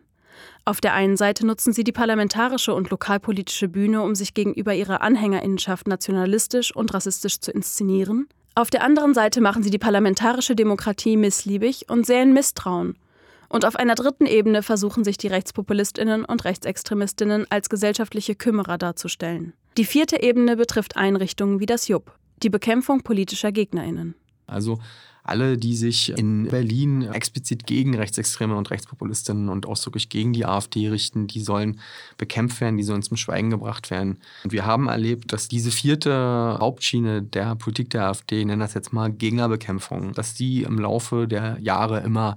Auf 0.64 0.80
der 0.80 0.94
einen 0.94 1.16
Seite 1.16 1.46
nutzen 1.46 1.72
sie 1.72 1.84
die 1.84 1.92
parlamentarische 1.92 2.74
und 2.74 2.90
lokalpolitische 2.90 3.68
Bühne, 3.68 4.02
um 4.02 4.14
sich 4.14 4.34
gegenüber 4.34 4.74
ihrer 4.74 5.02
Anhängerinnenschaft 5.02 5.88
nationalistisch 5.88 6.74
und 6.74 6.94
rassistisch 6.94 7.40
zu 7.40 7.50
inszenieren. 7.50 8.28
Auf 8.54 8.70
der 8.70 8.84
anderen 8.84 9.14
Seite 9.14 9.40
machen 9.40 9.62
sie 9.62 9.70
die 9.70 9.78
parlamentarische 9.78 10.54
Demokratie 10.54 11.16
missliebig 11.16 11.86
und 11.90 12.06
säen 12.06 12.32
Misstrauen 12.32 12.96
und 13.54 13.64
auf 13.64 13.76
einer 13.76 13.94
dritten 13.94 14.26
Ebene 14.26 14.64
versuchen 14.64 15.04
sich 15.04 15.16
die 15.16 15.28
Rechtspopulistinnen 15.28 16.24
und 16.24 16.44
Rechtsextremistinnen 16.44 17.46
als 17.50 17.68
gesellschaftliche 17.68 18.34
Kümmerer 18.34 18.78
darzustellen. 18.78 19.52
Die 19.76 19.84
vierte 19.84 20.20
Ebene 20.20 20.56
betrifft 20.56 20.96
Einrichtungen 20.96 21.60
wie 21.60 21.66
das 21.66 21.86
JUP, 21.86 22.10
die 22.42 22.50
Bekämpfung 22.50 23.02
politischer 23.02 23.52
Gegnerinnen. 23.52 24.16
Also 24.48 24.80
alle, 25.22 25.56
die 25.56 25.76
sich 25.76 26.10
in 26.18 26.48
Berlin 26.48 27.02
explizit 27.02 27.64
gegen 27.64 27.94
Rechtsextreme 27.94 28.56
und 28.56 28.72
Rechtspopulistinnen 28.72 29.48
und 29.48 29.66
ausdrücklich 29.66 30.08
gegen 30.08 30.32
die 30.32 30.44
AfD 30.44 30.88
richten, 30.88 31.28
die 31.28 31.40
sollen 31.40 31.78
bekämpft 32.18 32.60
werden, 32.60 32.76
die 32.76 32.82
sollen 32.82 33.02
zum 33.02 33.16
Schweigen 33.16 33.50
gebracht 33.50 33.88
werden. 33.90 34.18
Und 34.42 34.52
wir 34.52 34.66
haben 34.66 34.88
erlebt, 34.88 35.32
dass 35.32 35.46
diese 35.46 35.70
vierte 35.70 36.58
Hauptschiene 36.60 37.22
der 37.22 37.54
Politik 37.54 37.90
der 37.90 38.08
AfD, 38.08 38.40
ich 38.40 38.46
nenne 38.46 38.64
das 38.64 38.74
jetzt 38.74 38.92
mal 38.92 39.12
Gegnerbekämpfung, 39.12 40.12
dass 40.12 40.34
die 40.34 40.64
im 40.64 40.78
Laufe 40.78 41.28
der 41.28 41.56
Jahre 41.60 42.00
immer 42.00 42.36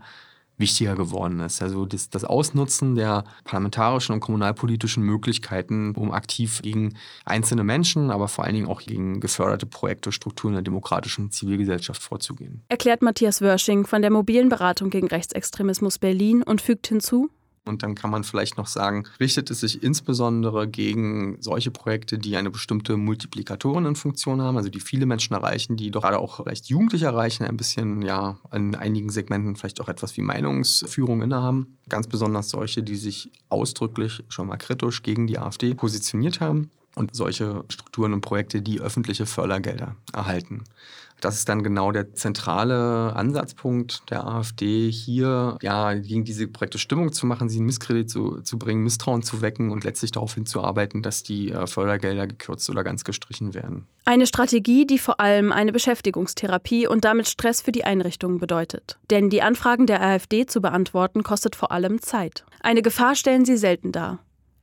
wichtiger 0.58 0.96
geworden 0.96 1.40
ist. 1.40 1.62
Also 1.62 1.86
das, 1.86 2.10
das, 2.10 2.24
Ausnutzen 2.24 2.96
der 2.96 3.24
parlamentarischen 3.44 4.14
und 4.14 4.20
kommunalpolitischen 4.20 5.04
Möglichkeiten, 5.04 5.94
um 5.96 6.12
aktiv 6.12 6.62
gegen 6.62 6.96
einzelne 7.26 7.64
Menschen, 7.64 8.12
aber 8.12 8.28
vor 8.28 8.44
allen 8.46 8.56
Dingen 8.56 8.68
auch 8.68 8.82
gegen 8.82 9.20
geförderte 9.20 9.66
Projekte, 9.66 10.12
Strukturen 10.12 10.54
der 10.54 10.64
demokratischen 10.64 11.32
Zivilgesellschaft 11.32 12.02
vorzugehen. 12.02 12.64
Erklärt 12.70 13.02
Matthias 13.02 13.42
Wörsching 13.42 13.86
von 13.86 14.02
der 14.02 14.12
mobilen 14.12 14.50
Beratung 14.50 14.90
gegen 14.90 15.08
Rechtsextremismus 15.08 16.00
Berlin 16.00 16.44
und 16.44 16.62
fügt 16.62 16.88
hinzu, 16.88 17.30
und 17.68 17.84
dann 17.84 17.94
kann 17.94 18.10
man 18.10 18.24
vielleicht 18.24 18.58
noch 18.58 18.68
sagen, 18.68 19.04
richtet 19.20 19.52
es 19.52 19.60
sich 19.60 19.84
insbesondere 19.84 20.68
gegen 20.68 21.38
solche 21.42 21.70
Projekte, 21.70 22.18
die 22.18 22.36
eine 22.38 22.50
bestimmte 22.50 22.98
Multiplikatorinnenfunktion 22.98 24.42
haben, 24.42 24.58
also 24.58 24.70
die 24.70 24.80
viele 24.80 25.06
Menschen 25.06 25.36
erreichen, 25.36 25.78
die 25.78 25.92
doch 25.92 26.08
gerade 26.08 26.20
auch 26.20 26.38
vielleicht 26.44 26.68
Jugendliche 26.68 27.06
erreichen, 27.06 27.44
ein 27.44 27.58
bisschen 27.58 28.02
ja 28.02 28.38
in 28.54 28.76
einigen 28.76 29.10
Segmenten 29.10 29.58
vielleicht 29.58 29.82
auch 29.82 29.90
etwas 29.90 30.16
wie 30.16 30.22
Meinungsführung 30.22 31.22
innehaben. 31.22 31.78
Ganz 31.90 32.08
besonders 32.08 32.50
solche, 32.50 32.82
die 32.82 32.96
sich 32.96 33.30
ausdrücklich 33.50 34.24
schon 34.30 34.48
mal 34.48 34.58
kritisch 34.58 35.04
gegen 35.04 35.28
die 35.28 35.38
AfD 35.38 35.74
positioniert 35.74 36.40
haben 36.40 36.72
und 36.98 37.16
solche 37.16 37.63
Strukturen 37.70 38.13
und 38.13 38.22
Projekte, 38.22 38.62
die 38.62 38.82
öffentliche 38.82 39.25
Fördergelder 39.25 39.96
erhalten. 40.13 40.63
Das 41.20 41.36
ist 41.36 41.50
dann 41.50 41.63
genau 41.63 41.92
der 41.92 42.13
zentrale 42.13 43.16
Ansatzpunkt 43.16 44.10
der 44.12 44.27
AfD, 44.27 44.92
hier 44.92 45.58
ja 45.63 45.94
gegen 45.96 46.25
diese 46.25 46.48
Projekte 46.48 46.77
Stimmung 46.77 47.12
zu 47.12 47.25
machen, 47.25 47.50
sie 47.50 47.58
in 47.58 47.66
Misskredit 47.66 48.10
zu, 48.10 48.42
zu 48.42 48.60
bringen, 48.60 48.84
Misstrauen 48.84 49.24
zu 49.24 49.42
wecken 49.42 49.72
und 49.72 49.84
letztlich 49.84 50.12
darauf 50.12 50.36
hinzuarbeiten, 50.36 51.01
dass 51.01 51.24
die 51.24 51.51
äh, 51.51 51.66
Fördergelder 51.66 52.27
gekürzt 52.27 52.70
oder 52.70 52.84
ganz 52.84 53.04
gestrichen 53.04 53.56
werden. 53.56 53.88
Eine 54.06 54.27
Strategie, 54.27 54.86
die 54.86 55.00
vor 55.00 55.20
allem 55.20 55.51
eine 55.51 55.72
Beschäftigungstherapie 55.72 56.88
und 56.88 57.04
damit 57.04 57.27
Stress 57.27 57.62
für 57.62 57.72
die 57.72 57.84
Einrichtungen 57.84 58.38
bedeutet. 58.38 59.00
Denn 59.10 59.30
die 59.32 59.42
Anfragen 59.42 59.88
der 59.88 60.01
AfD 60.01 60.46
zu 60.46 60.62
beantworten 60.62 61.24
kostet 61.24 61.56
vor 61.56 61.72
allem 61.72 62.00
Zeit. 62.01 62.46
Eine 62.62 62.84
Gefahr 62.84 63.16
stellen 63.16 63.44
sie 63.44 63.58
selten 63.58 63.92
dar. 63.92 64.20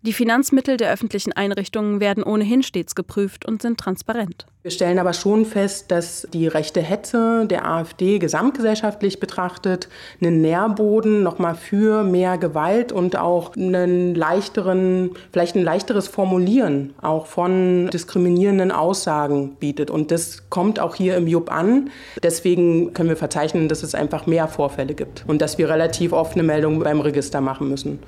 Die 0.06 0.12
Finanzmittel 0.12 0.76
der 0.76 0.92
öffentlichen 0.92 1.32
Einrichtungen 1.32 1.98
werden 1.98 2.24
ohnehin 2.24 2.62
stets 2.62 2.94
geprüft 2.94 3.46
und 3.46 3.62
sind 3.62 3.80
transparent. 3.80 4.44
Wir 4.60 4.70
stellen 4.70 4.98
aber 4.98 5.14
schon 5.14 5.46
fest, 5.46 5.90
dass 5.90 6.28
die 6.30 6.46
rechte 6.46 6.82
Hetze 6.82 7.46
der 7.46 7.66
AfD 7.66 8.18
gesamtgesellschaftlich 8.18 9.18
betrachtet 9.18 9.88
einen 10.20 10.42
Nährboden 10.42 11.22
nochmal 11.22 11.54
für 11.54 12.04
mehr 12.04 12.36
Gewalt 12.36 12.92
und 12.92 13.16
auch 13.16 13.56
einen 13.56 14.14
leichteren, 14.14 15.12
vielleicht 15.32 15.56
ein 15.56 15.62
leichteres 15.62 16.06
Formulieren 16.06 16.92
auch 17.00 17.24
von 17.24 17.88
diskriminierenden 17.90 18.72
Aussagen 18.72 19.56
bietet. 19.56 19.90
Und 19.90 20.10
das 20.10 20.50
kommt 20.50 20.80
auch 20.80 20.96
hier 20.96 21.16
im 21.16 21.26
JUB 21.26 21.50
an. 21.50 21.88
Deswegen 22.22 22.92
können 22.92 23.08
wir 23.08 23.16
verzeichnen, 23.16 23.70
dass 23.70 23.82
es 23.82 23.94
einfach 23.94 24.26
mehr 24.26 24.48
Vorfälle 24.48 24.92
gibt 24.92 25.24
und 25.26 25.40
dass 25.40 25.56
wir 25.56 25.70
relativ 25.70 26.12
oft 26.12 26.34
eine 26.34 26.42
Meldung 26.42 26.80
beim 26.80 27.00
Register 27.00 27.40
machen 27.40 27.70
müssen. 27.70 28.00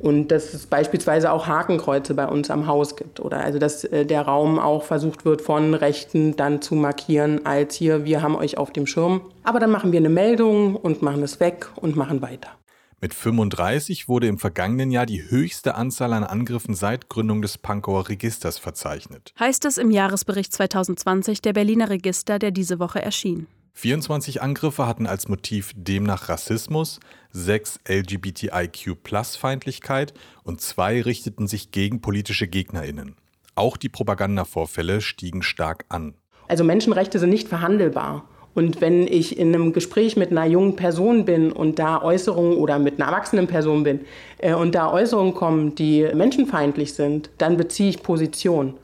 Und 0.00 0.28
dass 0.28 0.54
es 0.54 0.66
beispielsweise 0.66 1.32
auch 1.32 1.46
Hakenkreuze 1.46 2.14
bei 2.14 2.26
uns 2.26 2.50
am 2.50 2.66
Haus 2.66 2.96
gibt. 2.96 3.20
Oder 3.20 3.40
also 3.40 3.58
dass 3.58 3.84
äh, 3.84 4.04
der 4.04 4.22
Raum 4.22 4.58
auch 4.58 4.84
versucht 4.84 5.24
wird, 5.24 5.42
von 5.42 5.74
Rechten 5.74 6.36
dann 6.36 6.62
zu 6.62 6.74
markieren, 6.74 7.46
als 7.46 7.74
hier, 7.74 8.04
wir 8.04 8.22
haben 8.22 8.36
euch 8.36 8.58
auf 8.58 8.72
dem 8.72 8.86
Schirm. 8.86 9.20
Aber 9.42 9.60
dann 9.60 9.70
machen 9.70 9.92
wir 9.92 10.00
eine 10.00 10.08
Meldung 10.08 10.76
und 10.76 11.02
machen 11.02 11.22
es 11.22 11.40
weg 11.40 11.68
und 11.76 11.96
machen 11.96 12.22
weiter. 12.22 12.50
Mit 12.98 13.12
35 13.12 14.08
wurde 14.08 14.26
im 14.26 14.38
vergangenen 14.38 14.90
Jahr 14.90 15.04
die 15.04 15.30
höchste 15.30 15.74
Anzahl 15.74 16.14
an 16.14 16.24
Angriffen 16.24 16.74
seit 16.74 17.10
Gründung 17.10 17.42
des 17.42 17.58
Pankower 17.58 18.08
Registers 18.08 18.58
verzeichnet. 18.58 19.34
Heißt 19.38 19.66
es 19.66 19.76
im 19.76 19.90
Jahresbericht 19.90 20.52
2020 20.52 21.42
der 21.42 21.52
Berliner 21.52 21.90
Register, 21.90 22.38
der 22.38 22.52
diese 22.52 22.78
Woche 22.78 23.02
erschien. 23.02 23.48
24 23.78 24.40
Angriffe 24.40 24.86
hatten 24.86 25.06
als 25.06 25.28
Motiv 25.28 25.74
demnach 25.76 26.30
Rassismus, 26.30 26.98
sechs 27.30 27.78
LGBTIQ-Plus-Feindlichkeit 27.86 30.14
und 30.44 30.62
zwei 30.62 31.02
richteten 31.02 31.46
sich 31.46 31.72
gegen 31.72 32.00
politische 32.00 32.48
GegnerInnen. 32.48 33.16
Auch 33.54 33.76
die 33.76 33.90
Propagandavorfälle 33.90 35.02
stiegen 35.02 35.42
stark 35.42 35.84
an. 35.90 36.14
Also 36.48 36.64
Menschenrechte 36.64 37.18
sind 37.18 37.28
nicht 37.28 37.48
verhandelbar. 37.48 38.26
Und 38.54 38.80
wenn 38.80 39.06
ich 39.06 39.38
in 39.38 39.54
einem 39.54 39.74
Gespräch 39.74 40.16
mit 40.16 40.30
einer 40.30 40.46
jungen 40.46 40.76
Person 40.76 41.26
bin 41.26 41.52
und 41.52 41.78
da 41.78 42.00
Äußerungen 42.00 42.56
oder 42.56 42.78
mit 42.78 42.98
einer 42.98 43.10
erwachsenen 43.10 43.46
Person 43.46 43.82
bin 43.82 44.06
äh, 44.38 44.54
und 44.54 44.74
da 44.74 44.90
Äußerungen 44.90 45.34
kommen, 45.34 45.74
die 45.74 46.08
menschenfeindlich 46.14 46.94
sind, 46.94 47.28
dann 47.36 47.58
beziehe 47.58 47.90
ich 47.90 48.02
Position. 48.02 48.78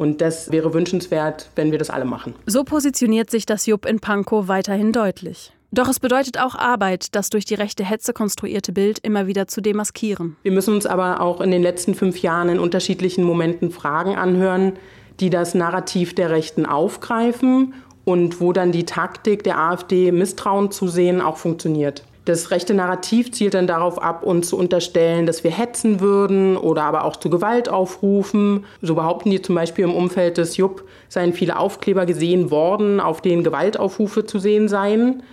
Und 0.00 0.22
das 0.22 0.50
wäre 0.50 0.72
wünschenswert, 0.72 1.50
wenn 1.56 1.72
wir 1.72 1.78
das 1.78 1.90
alle 1.90 2.06
machen. 2.06 2.34
So 2.46 2.64
positioniert 2.64 3.28
sich 3.28 3.44
das 3.44 3.66
Jupp 3.66 3.84
in 3.84 4.00
Pankow 4.00 4.48
weiterhin 4.48 4.92
deutlich. 4.92 5.52
Doch 5.72 5.88
es 5.88 6.00
bedeutet 6.00 6.40
auch 6.40 6.54
Arbeit, 6.54 7.14
das 7.14 7.28
durch 7.28 7.44
die 7.44 7.52
rechte 7.52 7.84
Hetze 7.84 8.14
konstruierte 8.14 8.72
Bild 8.72 8.98
immer 9.00 9.26
wieder 9.26 9.46
zu 9.46 9.60
demaskieren. 9.60 10.38
Wir 10.42 10.52
müssen 10.52 10.72
uns 10.72 10.86
aber 10.86 11.20
auch 11.20 11.42
in 11.42 11.50
den 11.50 11.60
letzten 11.60 11.94
fünf 11.94 12.22
Jahren 12.22 12.48
in 12.48 12.58
unterschiedlichen 12.58 13.24
Momenten 13.24 13.70
Fragen 13.70 14.16
anhören, 14.16 14.72
die 15.20 15.28
das 15.28 15.54
Narrativ 15.54 16.14
der 16.14 16.30
Rechten 16.30 16.64
aufgreifen 16.64 17.74
und 18.06 18.40
wo 18.40 18.54
dann 18.54 18.72
die 18.72 18.86
Taktik 18.86 19.44
der 19.44 19.58
AfD, 19.58 20.12
Misstrauen 20.12 20.70
zu 20.70 20.88
sehen, 20.88 21.20
auch 21.20 21.36
funktioniert. 21.36 22.04
Das 22.30 22.52
rechte 22.52 22.74
Narrativ 22.74 23.32
zielt 23.32 23.54
dann 23.54 23.66
darauf 23.66 24.00
ab, 24.00 24.22
uns 24.22 24.50
zu 24.50 24.56
unterstellen, 24.56 25.26
dass 25.26 25.42
wir 25.42 25.50
hetzen 25.50 25.98
würden 25.98 26.56
oder 26.56 26.84
aber 26.84 27.04
auch 27.04 27.16
zu 27.16 27.28
Gewalt 27.28 27.68
aufrufen. 27.68 28.66
So 28.82 28.94
behaupten 28.94 29.32
die 29.32 29.42
zum 29.42 29.56
Beispiel 29.56 29.82
im 29.82 29.92
Umfeld 29.92 30.38
des 30.38 30.56
JUP, 30.56 30.84
seien 31.08 31.32
viele 31.32 31.58
Aufkleber 31.58 32.06
gesehen 32.06 32.52
worden, 32.52 33.00
auf 33.00 33.20
denen 33.20 33.42
Gewaltaufrufe 33.42 34.26
zu 34.26 34.38
sehen 34.38 34.68
seien. 34.68 35.24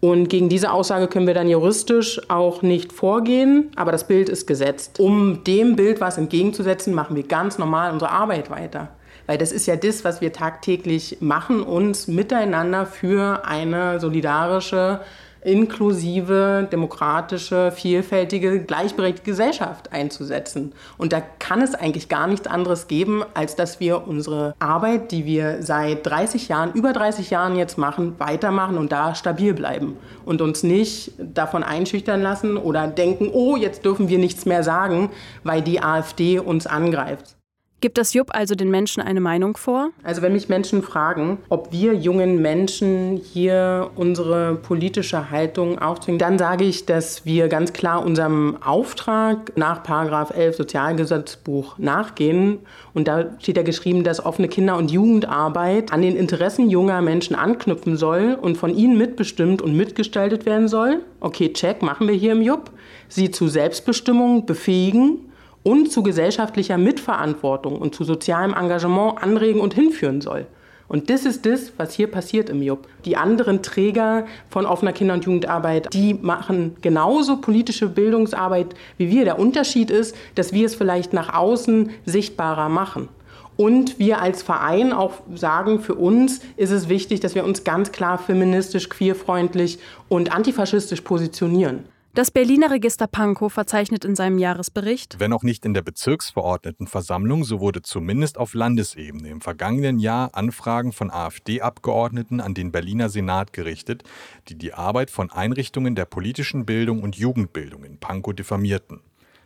Und 0.00 0.30
gegen 0.30 0.48
diese 0.48 0.72
Aussage 0.72 1.08
können 1.08 1.26
wir 1.26 1.34
dann 1.34 1.50
juristisch 1.50 2.22
auch 2.30 2.62
nicht 2.62 2.90
vorgehen, 2.90 3.70
aber 3.76 3.92
das 3.92 4.06
Bild 4.06 4.30
ist 4.30 4.46
gesetzt. 4.46 4.98
Um 4.98 5.44
dem 5.44 5.76
Bild 5.76 6.00
was 6.00 6.16
entgegenzusetzen, 6.16 6.94
machen 6.94 7.16
wir 7.16 7.24
ganz 7.24 7.58
normal 7.58 7.92
unsere 7.92 8.12
Arbeit 8.12 8.48
weiter. 8.48 8.88
Weil 9.26 9.36
das 9.36 9.52
ist 9.52 9.66
ja 9.66 9.76
das, 9.76 10.04
was 10.04 10.22
wir 10.22 10.32
tagtäglich 10.32 11.18
machen, 11.20 11.60
uns 11.62 12.08
miteinander 12.08 12.86
für 12.86 13.44
eine 13.44 14.00
solidarische 14.00 15.00
inklusive, 15.46 16.68
demokratische, 16.70 17.70
vielfältige, 17.70 18.60
gleichberechtigte 18.60 19.30
Gesellschaft 19.30 19.92
einzusetzen. 19.92 20.72
Und 20.98 21.12
da 21.12 21.20
kann 21.20 21.62
es 21.62 21.74
eigentlich 21.74 22.08
gar 22.08 22.26
nichts 22.26 22.48
anderes 22.48 22.88
geben, 22.88 23.22
als 23.32 23.54
dass 23.54 23.78
wir 23.78 24.08
unsere 24.08 24.54
Arbeit, 24.58 25.12
die 25.12 25.24
wir 25.24 25.62
seit 25.62 26.04
30 26.04 26.48
Jahren, 26.48 26.72
über 26.72 26.92
30 26.92 27.30
Jahren 27.30 27.54
jetzt 27.54 27.78
machen, 27.78 28.16
weitermachen 28.18 28.76
und 28.76 28.90
da 28.90 29.14
stabil 29.14 29.54
bleiben 29.54 29.96
und 30.24 30.42
uns 30.42 30.64
nicht 30.64 31.12
davon 31.18 31.62
einschüchtern 31.62 32.20
lassen 32.20 32.56
oder 32.56 32.88
denken, 32.88 33.30
oh, 33.32 33.56
jetzt 33.56 33.84
dürfen 33.84 34.08
wir 34.08 34.18
nichts 34.18 34.46
mehr 34.46 34.64
sagen, 34.64 35.10
weil 35.44 35.62
die 35.62 35.80
AfD 35.80 36.40
uns 36.40 36.66
angreift. 36.66 37.36
Gibt 37.82 37.98
das 37.98 38.14
Jupp 38.14 38.34
also 38.34 38.54
den 38.54 38.70
Menschen 38.70 39.02
eine 39.02 39.20
Meinung 39.20 39.58
vor? 39.58 39.90
Also 40.02 40.22
wenn 40.22 40.32
mich 40.32 40.48
Menschen 40.48 40.82
fragen, 40.82 41.36
ob 41.50 41.72
wir 41.72 41.92
jungen 41.92 42.40
Menschen 42.40 43.18
hier 43.18 43.90
unsere 43.96 44.54
politische 44.54 45.30
Haltung 45.30 45.78
aufzwingen, 45.78 46.18
dann 46.18 46.38
sage 46.38 46.64
ich, 46.64 46.86
dass 46.86 47.26
wir 47.26 47.48
ganz 47.48 47.74
klar 47.74 48.02
unserem 48.02 48.56
Auftrag 48.62 49.52
nach 49.56 49.82
11 49.86 50.56
Sozialgesetzbuch 50.56 51.76
nachgehen. 51.76 52.60
Und 52.94 53.08
da 53.08 53.26
steht 53.40 53.58
ja 53.58 53.62
geschrieben, 53.62 54.04
dass 54.04 54.24
offene 54.24 54.48
Kinder- 54.48 54.78
und 54.78 54.90
Jugendarbeit 54.90 55.92
an 55.92 56.00
den 56.00 56.16
Interessen 56.16 56.70
junger 56.70 57.02
Menschen 57.02 57.36
anknüpfen 57.36 57.98
soll 57.98 58.38
und 58.40 58.56
von 58.56 58.74
ihnen 58.74 58.96
mitbestimmt 58.96 59.60
und 59.60 59.76
mitgestaltet 59.76 60.46
werden 60.46 60.68
soll. 60.68 61.02
Okay, 61.20 61.52
check, 61.52 61.82
machen 61.82 62.08
wir 62.08 62.14
hier 62.14 62.32
im 62.32 62.40
Jupp. 62.40 62.70
Sie 63.08 63.30
zu 63.30 63.48
Selbstbestimmung 63.48 64.46
befähigen 64.46 65.25
und 65.66 65.90
zu 65.90 66.04
gesellschaftlicher 66.04 66.78
Mitverantwortung 66.78 67.76
und 67.76 67.92
zu 67.92 68.04
sozialem 68.04 68.54
Engagement 68.54 69.20
anregen 69.20 69.58
und 69.58 69.74
hinführen 69.74 70.20
soll. 70.20 70.46
Und 70.86 71.10
das 71.10 71.24
ist 71.24 71.44
das, 71.44 71.72
was 71.76 71.92
hier 71.92 72.06
passiert 72.06 72.48
im 72.48 72.62
JUB. 72.62 72.86
Die 73.04 73.16
anderen 73.16 73.64
Träger 73.64 74.26
von 74.48 74.64
offener 74.64 74.92
Kinder- 74.92 75.14
und 75.14 75.24
Jugendarbeit, 75.24 75.92
die 75.92 76.14
machen 76.14 76.76
genauso 76.82 77.38
politische 77.38 77.88
Bildungsarbeit 77.88 78.76
wie 78.96 79.10
wir. 79.10 79.24
Der 79.24 79.40
Unterschied 79.40 79.90
ist, 79.90 80.14
dass 80.36 80.52
wir 80.52 80.66
es 80.66 80.76
vielleicht 80.76 81.12
nach 81.12 81.34
außen 81.34 81.90
sichtbarer 82.04 82.68
machen. 82.68 83.08
Und 83.56 83.98
wir 83.98 84.22
als 84.22 84.44
Verein 84.44 84.92
auch 84.92 85.14
sagen, 85.34 85.80
für 85.80 85.96
uns 85.96 86.42
ist 86.56 86.70
es 86.70 86.88
wichtig, 86.88 87.18
dass 87.18 87.34
wir 87.34 87.44
uns 87.44 87.64
ganz 87.64 87.90
klar 87.90 88.18
feministisch, 88.18 88.88
queerfreundlich 88.88 89.80
und 90.08 90.32
antifaschistisch 90.32 91.00
positionieren. 91.00 91.86
Das 92.16 92.30
Berliner 92.30 92.70
Register 92.70 93.06
Pankow 93.06 93.52
verzeichnet 93.52 94.06
in 94.06 94.16
seinem 94.16 94.38
Jahresbericht, 94.38 95.20
wenn 95.20 95.34
auch 95.34 95.42
nicht 95.42 95.66
in 95.66 95.74
der 95.74 95.82
Bezirksverordnetenversammlung, 95.82 97.44
so 97.44 97.60
wurde 97.60 97.82
zumindest 97.82 98.38
auf 98.38 98.54
Landesebene 98.54 99.28
im 99.28 99.42
vergangenen 99.42 99.98
Jahr 99.98 100.30
Anfragen 100.34 100.92
von 100.92 101.10
AfD-Abgeordneten 101.10 102.40
an 102.40 102.54
den 102.54 102.72
Berliner 102.72 103.10
Senat 103.10 103.52
gerichtet, 103.52 104.02
die 104.48 104.54
die 104.54 104.72
Arbeit 104.72 105.10
von 105.10 105.30
Einrichtungen 105.30 105.94
der 105.94 106.06
politischen 106.06 106.64
Bildung 106.64 107.02
und 107.02 107.16
Jugendbildung 107.16 107.84
in 107.84 107.98
Pankow 107.98 108.34
diffamierten. 108.34 109.02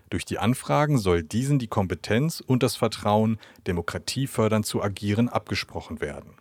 Durch 0.09 0.25
die 0.25 0.39
Anfragen 0.39 0.97
soll 0.97 1.25
diesen 1.25 1.59
die 1.59 1.67
Kompetenz 1.67 2.39
und 2.39 2.63
das 2.63 2.77
Vertrauen, 2.77 3.41
demokratiefördernd 3.67 4.65
zu 4.65 4.81
agieren, 4.81 5.29
abgesprochen 5.29 6.01
werden. 6.01 6.35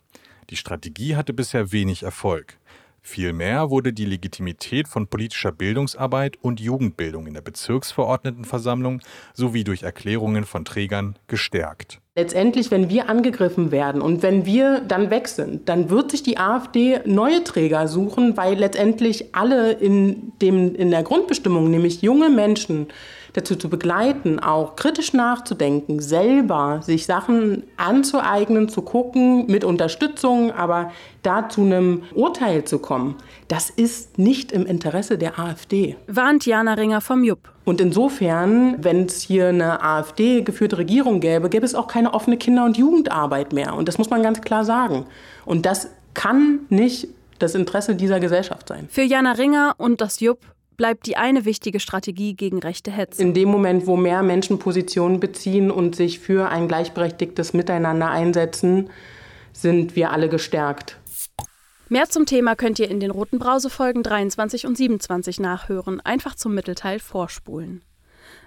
Die 0.50 0.56
Strategie 0.56 1.16
hatte 1.16 1.32
bisher 1.32 1.72
wenig 1.72 2.04
Erfolg. 2.04 2.59
Vielmehr 3.02 3.70
wurde 3.70 3.92
die 3.92 4.04
Legitimität 4.04 4.86
von 4.86 5.06
politischer 5.06 5.52
Bildungsarbeit 5.52 6.36
und 6.42 6.60
Jugendbildung 6.60 7.26
in 7.26 7.34
der 7.34 7.40
Bezirksverordnetenversammlung 7.40 9.00
sowie 9.32 9.64
durch 9.64 9.82
Erklärungen 9.82 10.44
von 10.44 10.64
Trägern 10.64 11.18
gestärkt. 11.26 12.00
Letztendlich, 12.14 12.70
wenn 12.70 12.90
wir 12.90 13.08
angegriffen 13.08 13.70
werden 13.70 14.02
und 14.02 14.22
wenn 14.22 14.44
wir 14.44 14.80
dann 14.80 15.10
weg 15.10 15.28
sind, 15.28 15.68
dann 15.68 15.88
wird 15.88 16.10
sich 16.10 16.22
die 16.22 16.38
AfD 16.38 17.00
neue 17.06 17.42
Träger 17.44 17.88
suchen, 17.88 18.36
weil 18.36 18.58
letztendlich 18.58 19.34
alle 19.34 19.72
in, 19.72 20.32
dem, 20.42 20.74
in 20.74 20.90
der 20.90 21.02
Grundbestimmung, 21.02 21.70
nämlich 21.70 22.02
junge 22.02 22.28
Menschen, 22.28 22.88
dazu 23.32 23.56
zu 23.56 23.68
begleiten, 23.68 24.38
auch 24.38 24.76
kritisch 24.76 25.12
nachzudenken, 25.12 26.00
selber 26.00 26.80
sich 26.82 27.06
Sachen 27.06 27.64
anzueignen, 27.76 28.68
zu 28.68 28.82
gucken, 28.82 29.46
mit 29.46 29.64
Unterstützung, 29.64 30.52
aber 30.52 30.90
da 31.22 31.48
zu 31.48 31.62
einem 31.62 32.02
Urteil 32.14 32.64
zu 32.64 32.78
kommen, 32.78 33.16
das 33.48 33.70
ist 33.70 34.18
nicht 34.18 34.52
im 34.52 34.66
Interesse 34.66 35.18
der 35.18 35.38
AfD. 35.38 35.96
Warnt 36.06 36.46
Jana 36.46 36.74
Ringer 36.74 37.00
vom 37.00 37.24
JUP. 37.24 37.40
Und 37.64 37.80
insofern, 37.80 38.82
wenn 38.82 39.04
es 39.04 39.20
hier 39.20 39.48
eine 39.48 39.82
AfD-geführte 39.82 40.78
Regierung 40.78 41.20
gäbe, 41.20 41.48
gäbe 41.50 41.66
es 41.66 41.74
auch 41.74 41.88
keine 41.88 42.14
offene 42.14 42.36
Kinder- 42.36 42.64
und 42.64 42.76
Jugendarbeit 42.76 43.52
mehr. 43.52 43.74
Und 43.74 43.86
das 43.88 43.98
muss 43.98 44.10
man 44.10 44.22
ganz 44.22 44.40
klar 44.40 44.64
sagen. 44.64 45.06
Und 45.44 45.66
das 45.66 45.90
kann 46.14 46.60
nicht 46.68 47.08
das 47.38 47.54
Interesse 47.54 47.94
dieser 47.94 48.20
Gesellschaft 48.20 48.68
sein. 48.68 48.88
Für 48.90 49.02
Jana 49.02 49.32
Ringer 49.32 49.74
und 49.78 50.00
das 50.00 50.20
JUP 50.20 50.38
bleibt 50.80 51.04
die 51.04 51.18
eine 51.18 51.44
wichtige 51.44 51.78
Strategie 51.78 52.32
gegen 52.32 52.58
rechte 52.58 52.90
Hetze. 52.90 53.20
In 53.20 53.34
dem 53.34 53.50
Moment, 53.50 53.86
wo 53.86 53.98
mehr 53.98 54.22
Menschen 54.22 54.58
Positionen 54.58 55.20
beziehen 55.20 55.70
und 55.70 55.94
sich 55.94 56.20
für 56.20 56.48
ein 56.48 56.68
gleichberechtigtes 56.68 57.52
Miteinander 57.52 58.08
einsetzen, 58.08 58.88
sind 59.52 59.94
wir 59.94 60.10
alle 60.10 60.30
gestärkt. 60.30 60.98
Mehr 61.90 62.08
zum 62.08 62.24
Thema 62.24 62.56
könnt 62.56 62.78
ihr 62.78 62.90
in 62.90 62.98
den 62.98 63.10
Roten 63.10 63.38
Brause-Folgen 63.38 64.02
23 64.02 64.66
und 64.66 64.74
27 64.74 65.38
nachhören. 65.38 66.00
Einfach 66.00 66.34
zum 66.34 66.54
Mittelteil 66.54 66.98
vorspulen. 66.98 67.84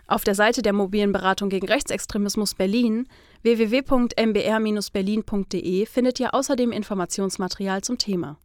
Auf 0.07 0.23
der 0.23 0.33
Seite 0.33 0.63
der 0.63 0.73
mobilen 0.73 1.11
Beratung 1.11 1.49
gegen 1.49 1.67
Rechtsextremismus 1.67 2.55
Berlin 2.55 3.07
www.mbr-berlin.de 3.43 5.85
findet 5.85 6.19
ihr 6.19 6.33
außerdem 6.33 6.71
Informationsmaterial 6.71 7.83
zum 7.83 7.99
Thema. 7.99 8.39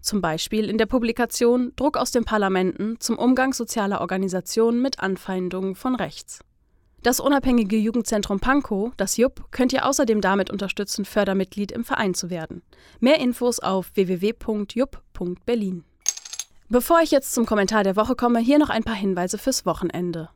Zum 0.00 0.20
Beispiel 0.20 0.68
in 0.68 0.78
der 0.78 0.86
Publikation 0.86 1.72
Druck 1.76 1.96
aus 1.96 2.10
den 2.10 2.24
Parlamenten 2.24 3.00
zum 3.00 3.18
Umgang 3.18 3.52
sozialer 3.52 4.00
Organisationen 4.00 4.82
mit 4.82 5.00
Anfeindungen 5.00 5.74
von 5.74 5.94
rechts. 5.94 6.40
Das 7.04 7.20
unabhängige 7.20 7.76
Jugendzentrum 7.76 8.40
Pankow, 8.40 8.92
das 8.96 9.18
JUP, 9.18 9.50
könnt 9.50 9.74
ihr 9.74 9.84
außerdem 9.84 10.22
damit 10.22 10.50
unterstützen, 10.50 11.04
Fördermitglied 11.04 11.70
im 11.70 11.84
Verein 11.84 12.14
zu 12.14 12.30
werden. 12.30 12.62
Mehr 12.98 13.20
Infos 13.20 13.60
auf 13.60 13.90
www.jupp.berlin. 13.94 15.84
Bevor 16.70 17.02
ich 17.02 17.10
jetzt 17.10 17.34
zum 17.34 17.44
Kommentar 17.44 17.84
der 17.84 17.96
Woche 17.96 18.16
komme, 18.16 18.38
hier 18.38 18.58
noch 18.58 18.70
ein 18.70 18.84
paar 18.84 18.94
Hinweise 18.94 19.36
fürs 19.36 19.66
Wochenende. 19.66 20.30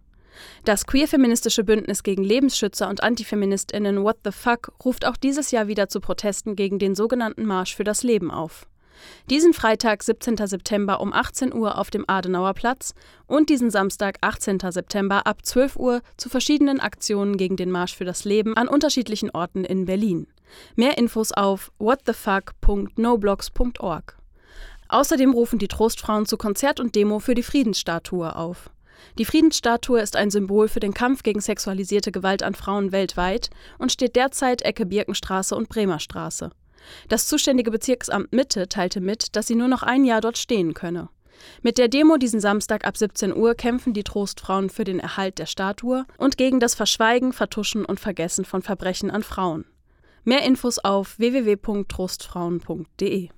Das 0.64 0.86
queer-feministische 0.86 1.64
Bündnis 1.64 2.02
gegen 2.02 2.22
Lebensschützer 2.22 2.88
und 2.88 3.02
Antifeministinnen 3.02 4.04
What 4.04 4.18
the 4.24 4.30
Fuck 4.30 4.72
ruft 4.84 5.06
auch 5.06 5.16
dieses 5.16 5.50
Jahr 5.50 5.68
wieder 5.68 5.88
zu 5.88 6.00
Protesten 6.00 6.54
gegen 6.54 6.78
den 6.78 6.94
sogenannten 6.94 7.46
Marsch 7.46 7.74
für 7.74 7.84
das 7.84 8.02
Leben 8.02 8.30
auf. 8.30 8.66
Diesen 9.30 9.52
Freitag, 9.52 10.02
17. 10.02 10.36
September 10.46 11.00
um 11.00 11.12
18 11.12 11.54
Uhr 11.54 11.78
auf 11.78 11.90
dem 11.90 12.04
Adenauer 12.06 12.54
Platz 12.54 12.94
und 13.26 13.50
diesen 13.50 13.70
Samstag, 13.70 14.18
18. 14.20 14.58
September 14.70 15.26
ab 15.26 15.44
12 15.44 15.76
Uhr 15.76 16.02
zu 16.16 16.28
verschiedenen 16.28 16.80
Aktionen 16.80 17.36
gegen 17.36 17.56
den 17.56 17.70
Marsch 17.70 17.96
für 17.96 18.04
das 18.04 18.24
Leben 18.24 18.56
an 18.56 18.68
unterschiedlichen 18.68 19.30
Orten 19.30 19.64
in 19.64 19.84
Berlin. 19.84 20.26
Mehr 20.76 20.98
Infos 20.98 21.32
auf 21.32 21.72
whatthefuck.noblogs.org. 21.78 24.16
Außerdem 24.88 25.32
rufen 25.32 25.58
die 25.58 25.68
Trostfrauen 25.68 26.26
zu 26.26 26.38
Konzert 26.38 26.80
und 26.80 26.94
Demo 26.94 27.18
für 27.18 27.34
die 27.34 27.42
Friedensstatue 27.42 28.34
auf. 28.34 28.70
Die 29.18 29.24
Friedensstatue 29.24 30.00
ist 30.00 30.16
ein 30.16 30.30
Symbol 30.30 30.68
für 30.68 30.80
den 30.80 30.94
Kampf 30.94 31.22
gegen 31.22 31.40
sexualisierte 31.40 32.12
Gewalt 32.12 32.42
an 32.42 32.54
Frauen 32.54 32.92
weltweit 32.92 33.50
und 33.78 33.92
steht 33.92 34.16
derzeit 34.16 34.62
Ecke 34.62 34.86
Birkenstraße 34.86 35.54
und 35.54 35.68
Bremerstraße. 35.68 36.50
Das 37.08 37.26
zuständige 37.26 37.70
Bezirksamt 37.70 38.32
Mitte 38.32 38.68
teilte 38.68 39.00
mit, 39.00 39.36
dass 39.36 39.46
sie 39.46 39.54
nur 39.54 39.68
noch 39.68 39.82
ein 39.82 40.04
Jahr 40.04 40.20
dort 40.20 40.38
stehen 40.38 40.74
könne. 40.74 41.08
Mit 41.62 41.78
der 41.78 41.88
Demo 41.88 42.16
diesen 42.16 42.40
Samstag 42.40 42.86
ab 42.86 42.96
17 42.96 43.34
Uhr 43.34 43.54
kämpfen 43.54 43.92
die 43.92 44.04
Trostfrauen 44.04 44.70
für 44.70 44.84
den 44.84 45.00
Erhalt 45.00 45.38
der 45.38 45.46
Statue 45.46 46.06
und 46.16 46.36
gegen 46.36 46.60
das 46.60 46.74
Verschweigen, 46.74 47.32
Vertuschen 47.32 47.84
und 47.84 48.00
Vergessen 48.00 48.44
von 48.44 48.62
Verbrechen 48.62 49.10
an 49.10 49.22
Frauen. 49.22 49.64
Mehr 50.24 50.42
Infos 50.42 50.78
auf 50.78 51.18
www.trostfrauen.de. 51.18 53.28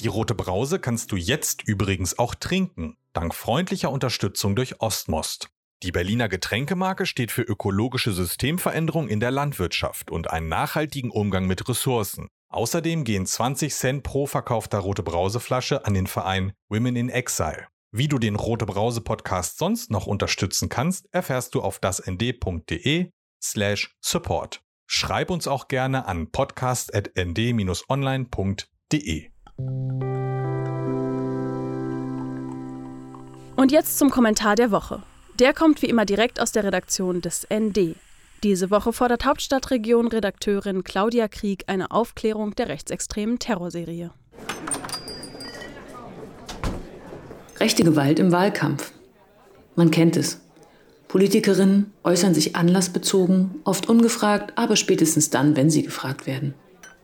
Die 0.00 0.08
rote 0.08 0.34
Brause 0.34 0.80
kannst 0.80 1.12
du 1.12 1.16
jetzt 1.16 1.62
übrigens 1.62 2.18
auch 2.18 2.34
trinken, 2.34 2.96
dank 3.12 3.34
freundlicher 3.34 3.90
Unterstützung 3.90 4.56
durch 4.56 4.80
Ostmost. 4.80 5.48
Die 5.82 5.90
Berliner 5.90 6.28
Getränkemarke 6.28 7.06
steht 7.06 7.32
für 7.32 7.42
ökologische 7.42 8.12
Systemveränderung 8.12 9.08
in 9.08 9.18
der 9.18 9.32
Landwirtschaft 9.32 10.12
und 10.12 10.30
einen 10.30 10.48
nachhaltigen 10.48 11.10
Umgang 11.10 11.48
mit 11.48 11.68
Ressourcen. 11.68 12.28
Außerdem 12.50 13.02
gehen 13.02 13.26
20 13.26 13.74
Cent 13.74 14.04
pro 14.04 14.26
verkaufter 14.26 14.78
Rote 14.78 15.02
Brauseflasche 15.02 15.84
an 15.84 15.94
den 15.94 16.06
Verein 16.06 16.52
Women 16.68 16.94
in 16.94 17.08
Exile. 17.08 17.66
Wie 17.90 18.06
du 18.06 18.20
den 18.20 18.36
Rote 18.36 18.64
Brause 18.64 19.00
Podcast 19.00 19.58
sonst 19.58 19.90
noch 19.90 20.06
unterstützen 20.06 20.68
kannst, 20.68 21.12
erfährst 21.12 21.56
du 21.56 21.62
auf 21.62 21.80
dasnd.de 21.80 23.10
slash 23.42 23.96
support. 24.00 24.62
Schreib 24.86 25.30
uns 25.30 25.48
auch 25.48 25.66
gerne 25.66 26.06
an 26.06 26.30
podcast.nd-online.de. 26.30 29.30
Und 33.56 33.72
jetzt 33.72 33.98
zum 33.98 34.10
Kommentar 34.10 34.54
der 34.54 34.70
Woche. 34.70 35.02
Der 35.42 35.52
kommt 35.52 35.82
wie 35.82 35.86
immer 35.86 36.04
direkt 36.04 36.40
aus 36.40 36.52
der 36.52 36.62
Redaktion 36.62 37.20
des 37.20 37.48
ND. 37.52 37.96
Diese 38.44 38.70
Woche 38.70 38.92
fordert 38.92 39.24
Hauptstadtregion-Redakteurin 39.24 40.84
Claudia 40.84 41.26
Krieg 41.26 41.64
eine 41.66 41.90
Aufklärung 41.90 42.54
der 42.54 42.68
rechtsextremen 42.68 43.40
Terrorserie. 43.40 44.12
Rechte 47.58 47.82
Gewalt 47.82 48.20
im 48.20 48.30
Wahlkampf. 48.30 48.92
Man 49.74 49.90
kennt 49.90 50.16
es. 50.16 50.40
Politikerinnen 51.08 51.92
äußern 52.04 52.34
sich 52.34 52.54
anlassbezogen, 52.54 53.56
oft 53.64 53.88
ungefragt, 53.88 54.52
aber 54.54 54.76
spätestens 54.76 55.30
dann, 55.30 55.56
wenn 55.56 55.70
sie 55.70 55.82
gefragt 55.82 56.28
werden. 56.28 56.54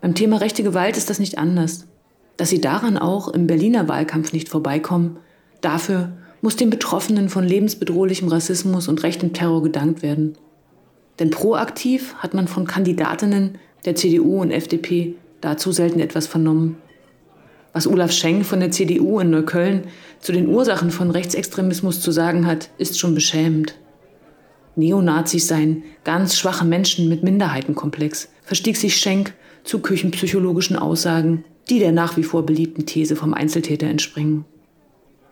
Beim 0.00 0.14
Thema 0.14 0.36
rechte 0.36 0.62
Gewalt 0.62 0.96
ist 0.96 1.10
das 1.10 1.18
nicht 1.18 1.38
anders. 1.38 1.88
Dass 2.36 2.50
sie 2.50 2.60
daran 2.60 2.98
auch 2.98 3.26
im 3.26 3.48
Berliner 3.48 3.88
Wahlkampf 3.88 4.32
nicht 4.32 4.48
vorbeikommen, 4.48 5.16
dafür 5.60 6.12
muss 6.40 6.56
den 6.56 6.70
Betroffenen 6.70 7.28
von 7.28 7.44
lebensbedrohlichem 7.44 8.28
Rassismus 8.28 8.88
und 8.88 9.02
rechtem 9.02 9.32
Terror 9.32 9.62
gedankt 9.62 10.02
werden. 10.02 10.36
Denn 11.18 11.30
proaktiv 11.30 12.14
hat 12.18 12.34
man 12.34 12.48
von 12.48 12.66
Kandidatinnen 12.66 13.58
der 13.84 13.94
CDU 13.94 14.40
und 14.40 14.50
FDP 14.50 15.14
dazu 15.40 15.72
selten 15.72 16.00
etwas 16.00 16.26
vernommen. 16.26 16.76
Was 17.72 17.86
Olaf 17.86 18.12
Schenk 18.12 18.46
von 18.46 18.60
der 18.60 18.70
CDU 18.70 19.20
in 19.20 19.30
Neukölln 19.30 19.82
zu 20.20 20.32
den 20.32 20.48
Ursachen 20.48 20.90
von 20.90 21.10
Rechtsextremismus 21.10 22.00
zu 22.00 22.10
sagen 22.10 22.46
hat, 22.46 22.70
ist 22.78 22.98
schon 22.98 23.14
beschämend. 23.14 23.76
Neonazis 24.74 25.48
seien 25.48 25.82
ganz 26.04 26.38
schwache 26.38 26.64
Menschen 26.64 27.08
mit 27.08 27.22
Minderheitenkomplex, 27.22 28.28
verstieg 28.42 28.76
sich 28.76 28.96
Schenk 28.96 29.34
zu 29.64 29.80
küchenpsychologischen 29.80 30.76
Aussagen, 30.76 31.44
die 31.68 31.78
der 31.78 31.92
nach 31.92 32.16
wie 32.16 32.22
vor 32.22 32.46
beliebten 32.46 32.86
These 32.86 33.16
vom 33.16 33.34
Einzeltäter 33.34 33.86
entspringen. 33.86 34.44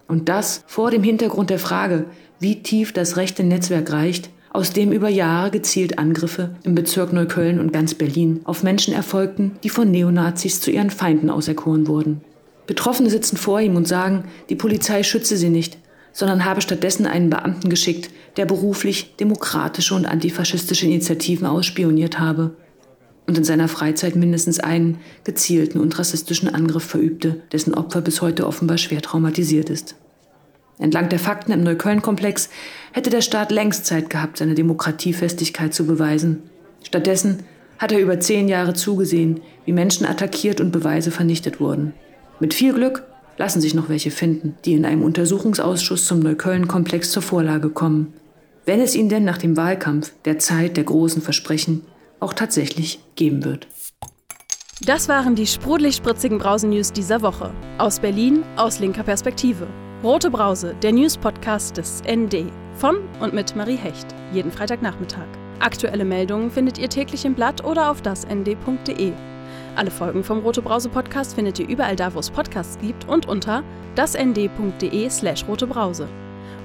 Und 0.08 0.28
das 0.28 0.62
vor 0.66 0.90
dem 0.90 1.02
Hintergrund 1.02 1.50
der 1.50 1.58
Frage, 1.58 2.06
wie 2.38 2.62
tief 2.62 2.92
das 2.92 3.16
rechte 3.16 3.42
Netzwerk 3.44 3.90
reicht, 3.92 4.30
aus 4.50 4.70
dem 4.70 4.90
über 4.92 5.08
Jahre 5.08 5.50
gezielt 5.50 5.98
Angriffe 5.98 6.56
im 6.64 6.74
Bezirk 6.74 7.12
Neukölln 7.12 7.60
und 7.60 7.72
ganz 7.72 7.94
Berlin 7.94 8.40
auf 8.44 8.62
Menschen 8.62 8.94
erfolgten, 8.94 9.58
die 9.62 9.68
von 9.68 9.90
Neonazis 9.90 10.60
zu 10.60 10.70
ihren 10.70 10.90
Feinden 10.90 11.28
auserkoren 11.28 11.86
wurden. 11.86 12.22
Betroffene 12.66 13.10
sitzen 13.10 13.36
vor 13.36 13.60
ihm 13.60 13.76
und 13.76 13.86
sagen, 13.86 14.24
die 14.48 14.56
Polizei 14.56 15.02
schütze 15.02 15.36
sie 15.36 15.50
nicht, 15.50 15.78
sondern 16.12 16.46
habe 16.46 16.62
stattdessen 16.62 17.06
einen 17.06 17.28
Beamten 17.28 17.68
geschickt, 17.68 18.10
der 18.38 18.46
beruflich 18.46 19.16
demokratische 19.16 19.94
und 19.94 20.06
antifaschistische 20.06 20.86
Initiativen 20.86 21.46
ausspioniert 21.46 22.18
habe. 22.18 22.56
Und 23.26 23.36
in 23.38 23.44
seiner 23.44 23.68
Freizeit 23.68 24.16
mindestens 24.16 24.60
einen 24.60 24.98
gezielten 25.24 25.80
und 25.80 25.98
rassistischen 25.98 26.48
Angriff 26.48 26.84
verübte, 26.84 27.42
dessen 27.52 27.74
Opfer 27.74 28.00
bis 28.00 28.22
heute 28.22 28.46
offenbar 28.46 28.78
schwer 28.78 29.02
traumatisiert 29.02 29.70
ist. 29.70 29.96
Entlang 30.78 31.08
der 31.08 31.18
Fakten 31.18 31.52
im 31.52 31.62
Neukölln-Komplex 31.62 32.50
hätte 32.92 33.10
der 33.10 33.22
Staat 33.22 33.50
längst 33.50 33.86
Zeit 33.86 34.10
gehabt, 34.10 34.38
seine 34.38 34.54
Demokratiefestigkeit 34.54 35.72
zu 35.72 35.86
beweisen. 35.86 36.42
Stattdessen 36.82 37.44
hat 37.78 37.92
er 37.92 38.00
über 38.00 38.20
zehn 38.20 38.48
Jahre 38.48 38.74
zugesehen, 38.74 39.40
wie 39.64 39.72
Menschen 39.72 40.06
attackiert 40.06 40.60
und 40.60 40.72
Beweise 40.72 41.10
vernichtet 41.10 41.60
wurden. 41.60 41.94
Mit 42.40 42.54
viel 42.54 42.74
Glück 42.74 43.04
lassen 43.38 43.60
sich 43.60 43.74
noch 43.74 43.88
welche 43.88 44.10
finden, 44.10 44.56
die 44.64 44.74
in 44.74 44.84
einem 44.84 45.02
Untersuchungsausschuss 45.02 46.06
zum 46.06 46.20
Neukölln-Komplex 46.20 47.10
zur 47.10 47.22
Vorlage 47.22 47.70
kommen. 47.70 48.12
Wenn 48.64 48.80
es 48.80 48.94
ihn 48.94 49.08
denn 49.08 49.24
nach 49.24 49.38
dem 49.38 49.56
Wahlkampf, 49.56 50.12
der 50.24 50.38
Zeit 50.38 50.76
der 50.76 50.84
großen 50.84 51.22
Versprechen, 51.22 51.82
auch 52.20 52.32
tatsächlich 52.32 53.00
geben 53.14 53.44
wird. 53.44 53.68
Das 54.82 55.08
waren 55.08 55.34
die 55.34 55.46
sprudelig-spritzigen 55.46 56.38
Brausen-News 56.38 56.92
dieser 56.92 57.22
Woche. 57.22 57.50
Aus 57.78 57.98
Berlin, 57.98 58.44
aus 58.56 58.78
linker 58.78 59.04
Perspektive. 59.04 59.66
Rote 60.02 60.30
Brause, 60.30 60.74
der 60.82 60.92
News-Podcast 60.92 61.78
des 61.78 62.02
ND. 62.06 62.52
Von 62.74 62.96
und 63.20 63.32
mit 63.32 63.56
Marie 63.56 63.76
Hecht. 63.76 64.06
Jeden 64.32 64.52
Freitagnachmittag. 64.52 65.26
Aktuelle 65.60 66.04
Meldungen 66.04 66.50
findet 66.50 66.76
ihr 66.76 66.90
täglich 66.90 67.24
im 67.24 67.34
Blatt 67.34 67.64
oder 67.64 67.90
auf 67.90 68.02
dasnd.de. 68.02 69.12
Alle 69.74 69.90
Folgen 69.90 70.22
vom 70.22 70.40
Rote 70.40 70.60
Brause 70.60 70.90
Podcast 70.90 71.34
findet 71.34 71.58
ihr 71.58 71.68
überall 71.68 71.96
da, 71.96 72.12
wo 72.14 72.18
es 72.18 72.30
Podcasts 72.30 72.78
gibt 72.78 73.08
und 73.08 73.26
unter 73.26 73.64
dasnd.de 73.94 75.08
slash 75.08 75.46
rotebrause. 75.48 76.06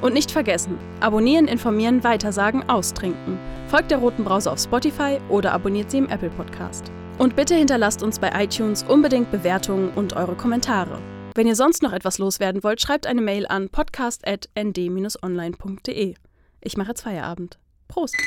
Und 0.01 0.13
nicht 0.13 0.31
vergessen, 0.31 0.77
abonnieren, 0.99 1.47
informieren, 1.47 2.03
weitersagen, 2.03 2.67
austrinken. 2.69 3.37
Folgt 3.67 3.91
der 3.91 3.99
Roten 3.99 4.23
Brause 4.23 4.51
auf 4.51 4.59
Spotify 4.59 5.19
oder 5.29 5.53
abonniert 5.53 5.91
sie 5.91 5.99
im 5.99 6.09
Apple 6.09 6.31
Podcast. 6.31 6.91
Und 7.19 7.35
bitte 7.35 7.55
hinterlasst 7.55 8.01
uns 8.03 8.19
bei 8.19 8.31
iTunes 8.43 8.83
unbedingt 8.83 9.31
Bewertungen 9.31 9.91
und 9.91 10.13
eure 10.13 10.35
Kommentare. 10.35 10.99
Wenn 11.35 11.47
ihr 11.47 11.55
sonst 11.55 11.81
noch 11.81 11.93
etwas 11.93 12.17
loswerden 12.17 12.61
wollt, 12.63 12.81
schreibt 12.81 13.07
eine 13.07 13.21
Mail 13.21 13.47
an 13.47 13.69
podcast.nd-online.de. 13.69 16.15
Ich 16.61 16.77
mache 16.77 16.89
jetzt 16.89 17.01
Feierabend. 17.01 17.57
Prost! 17.87 18.17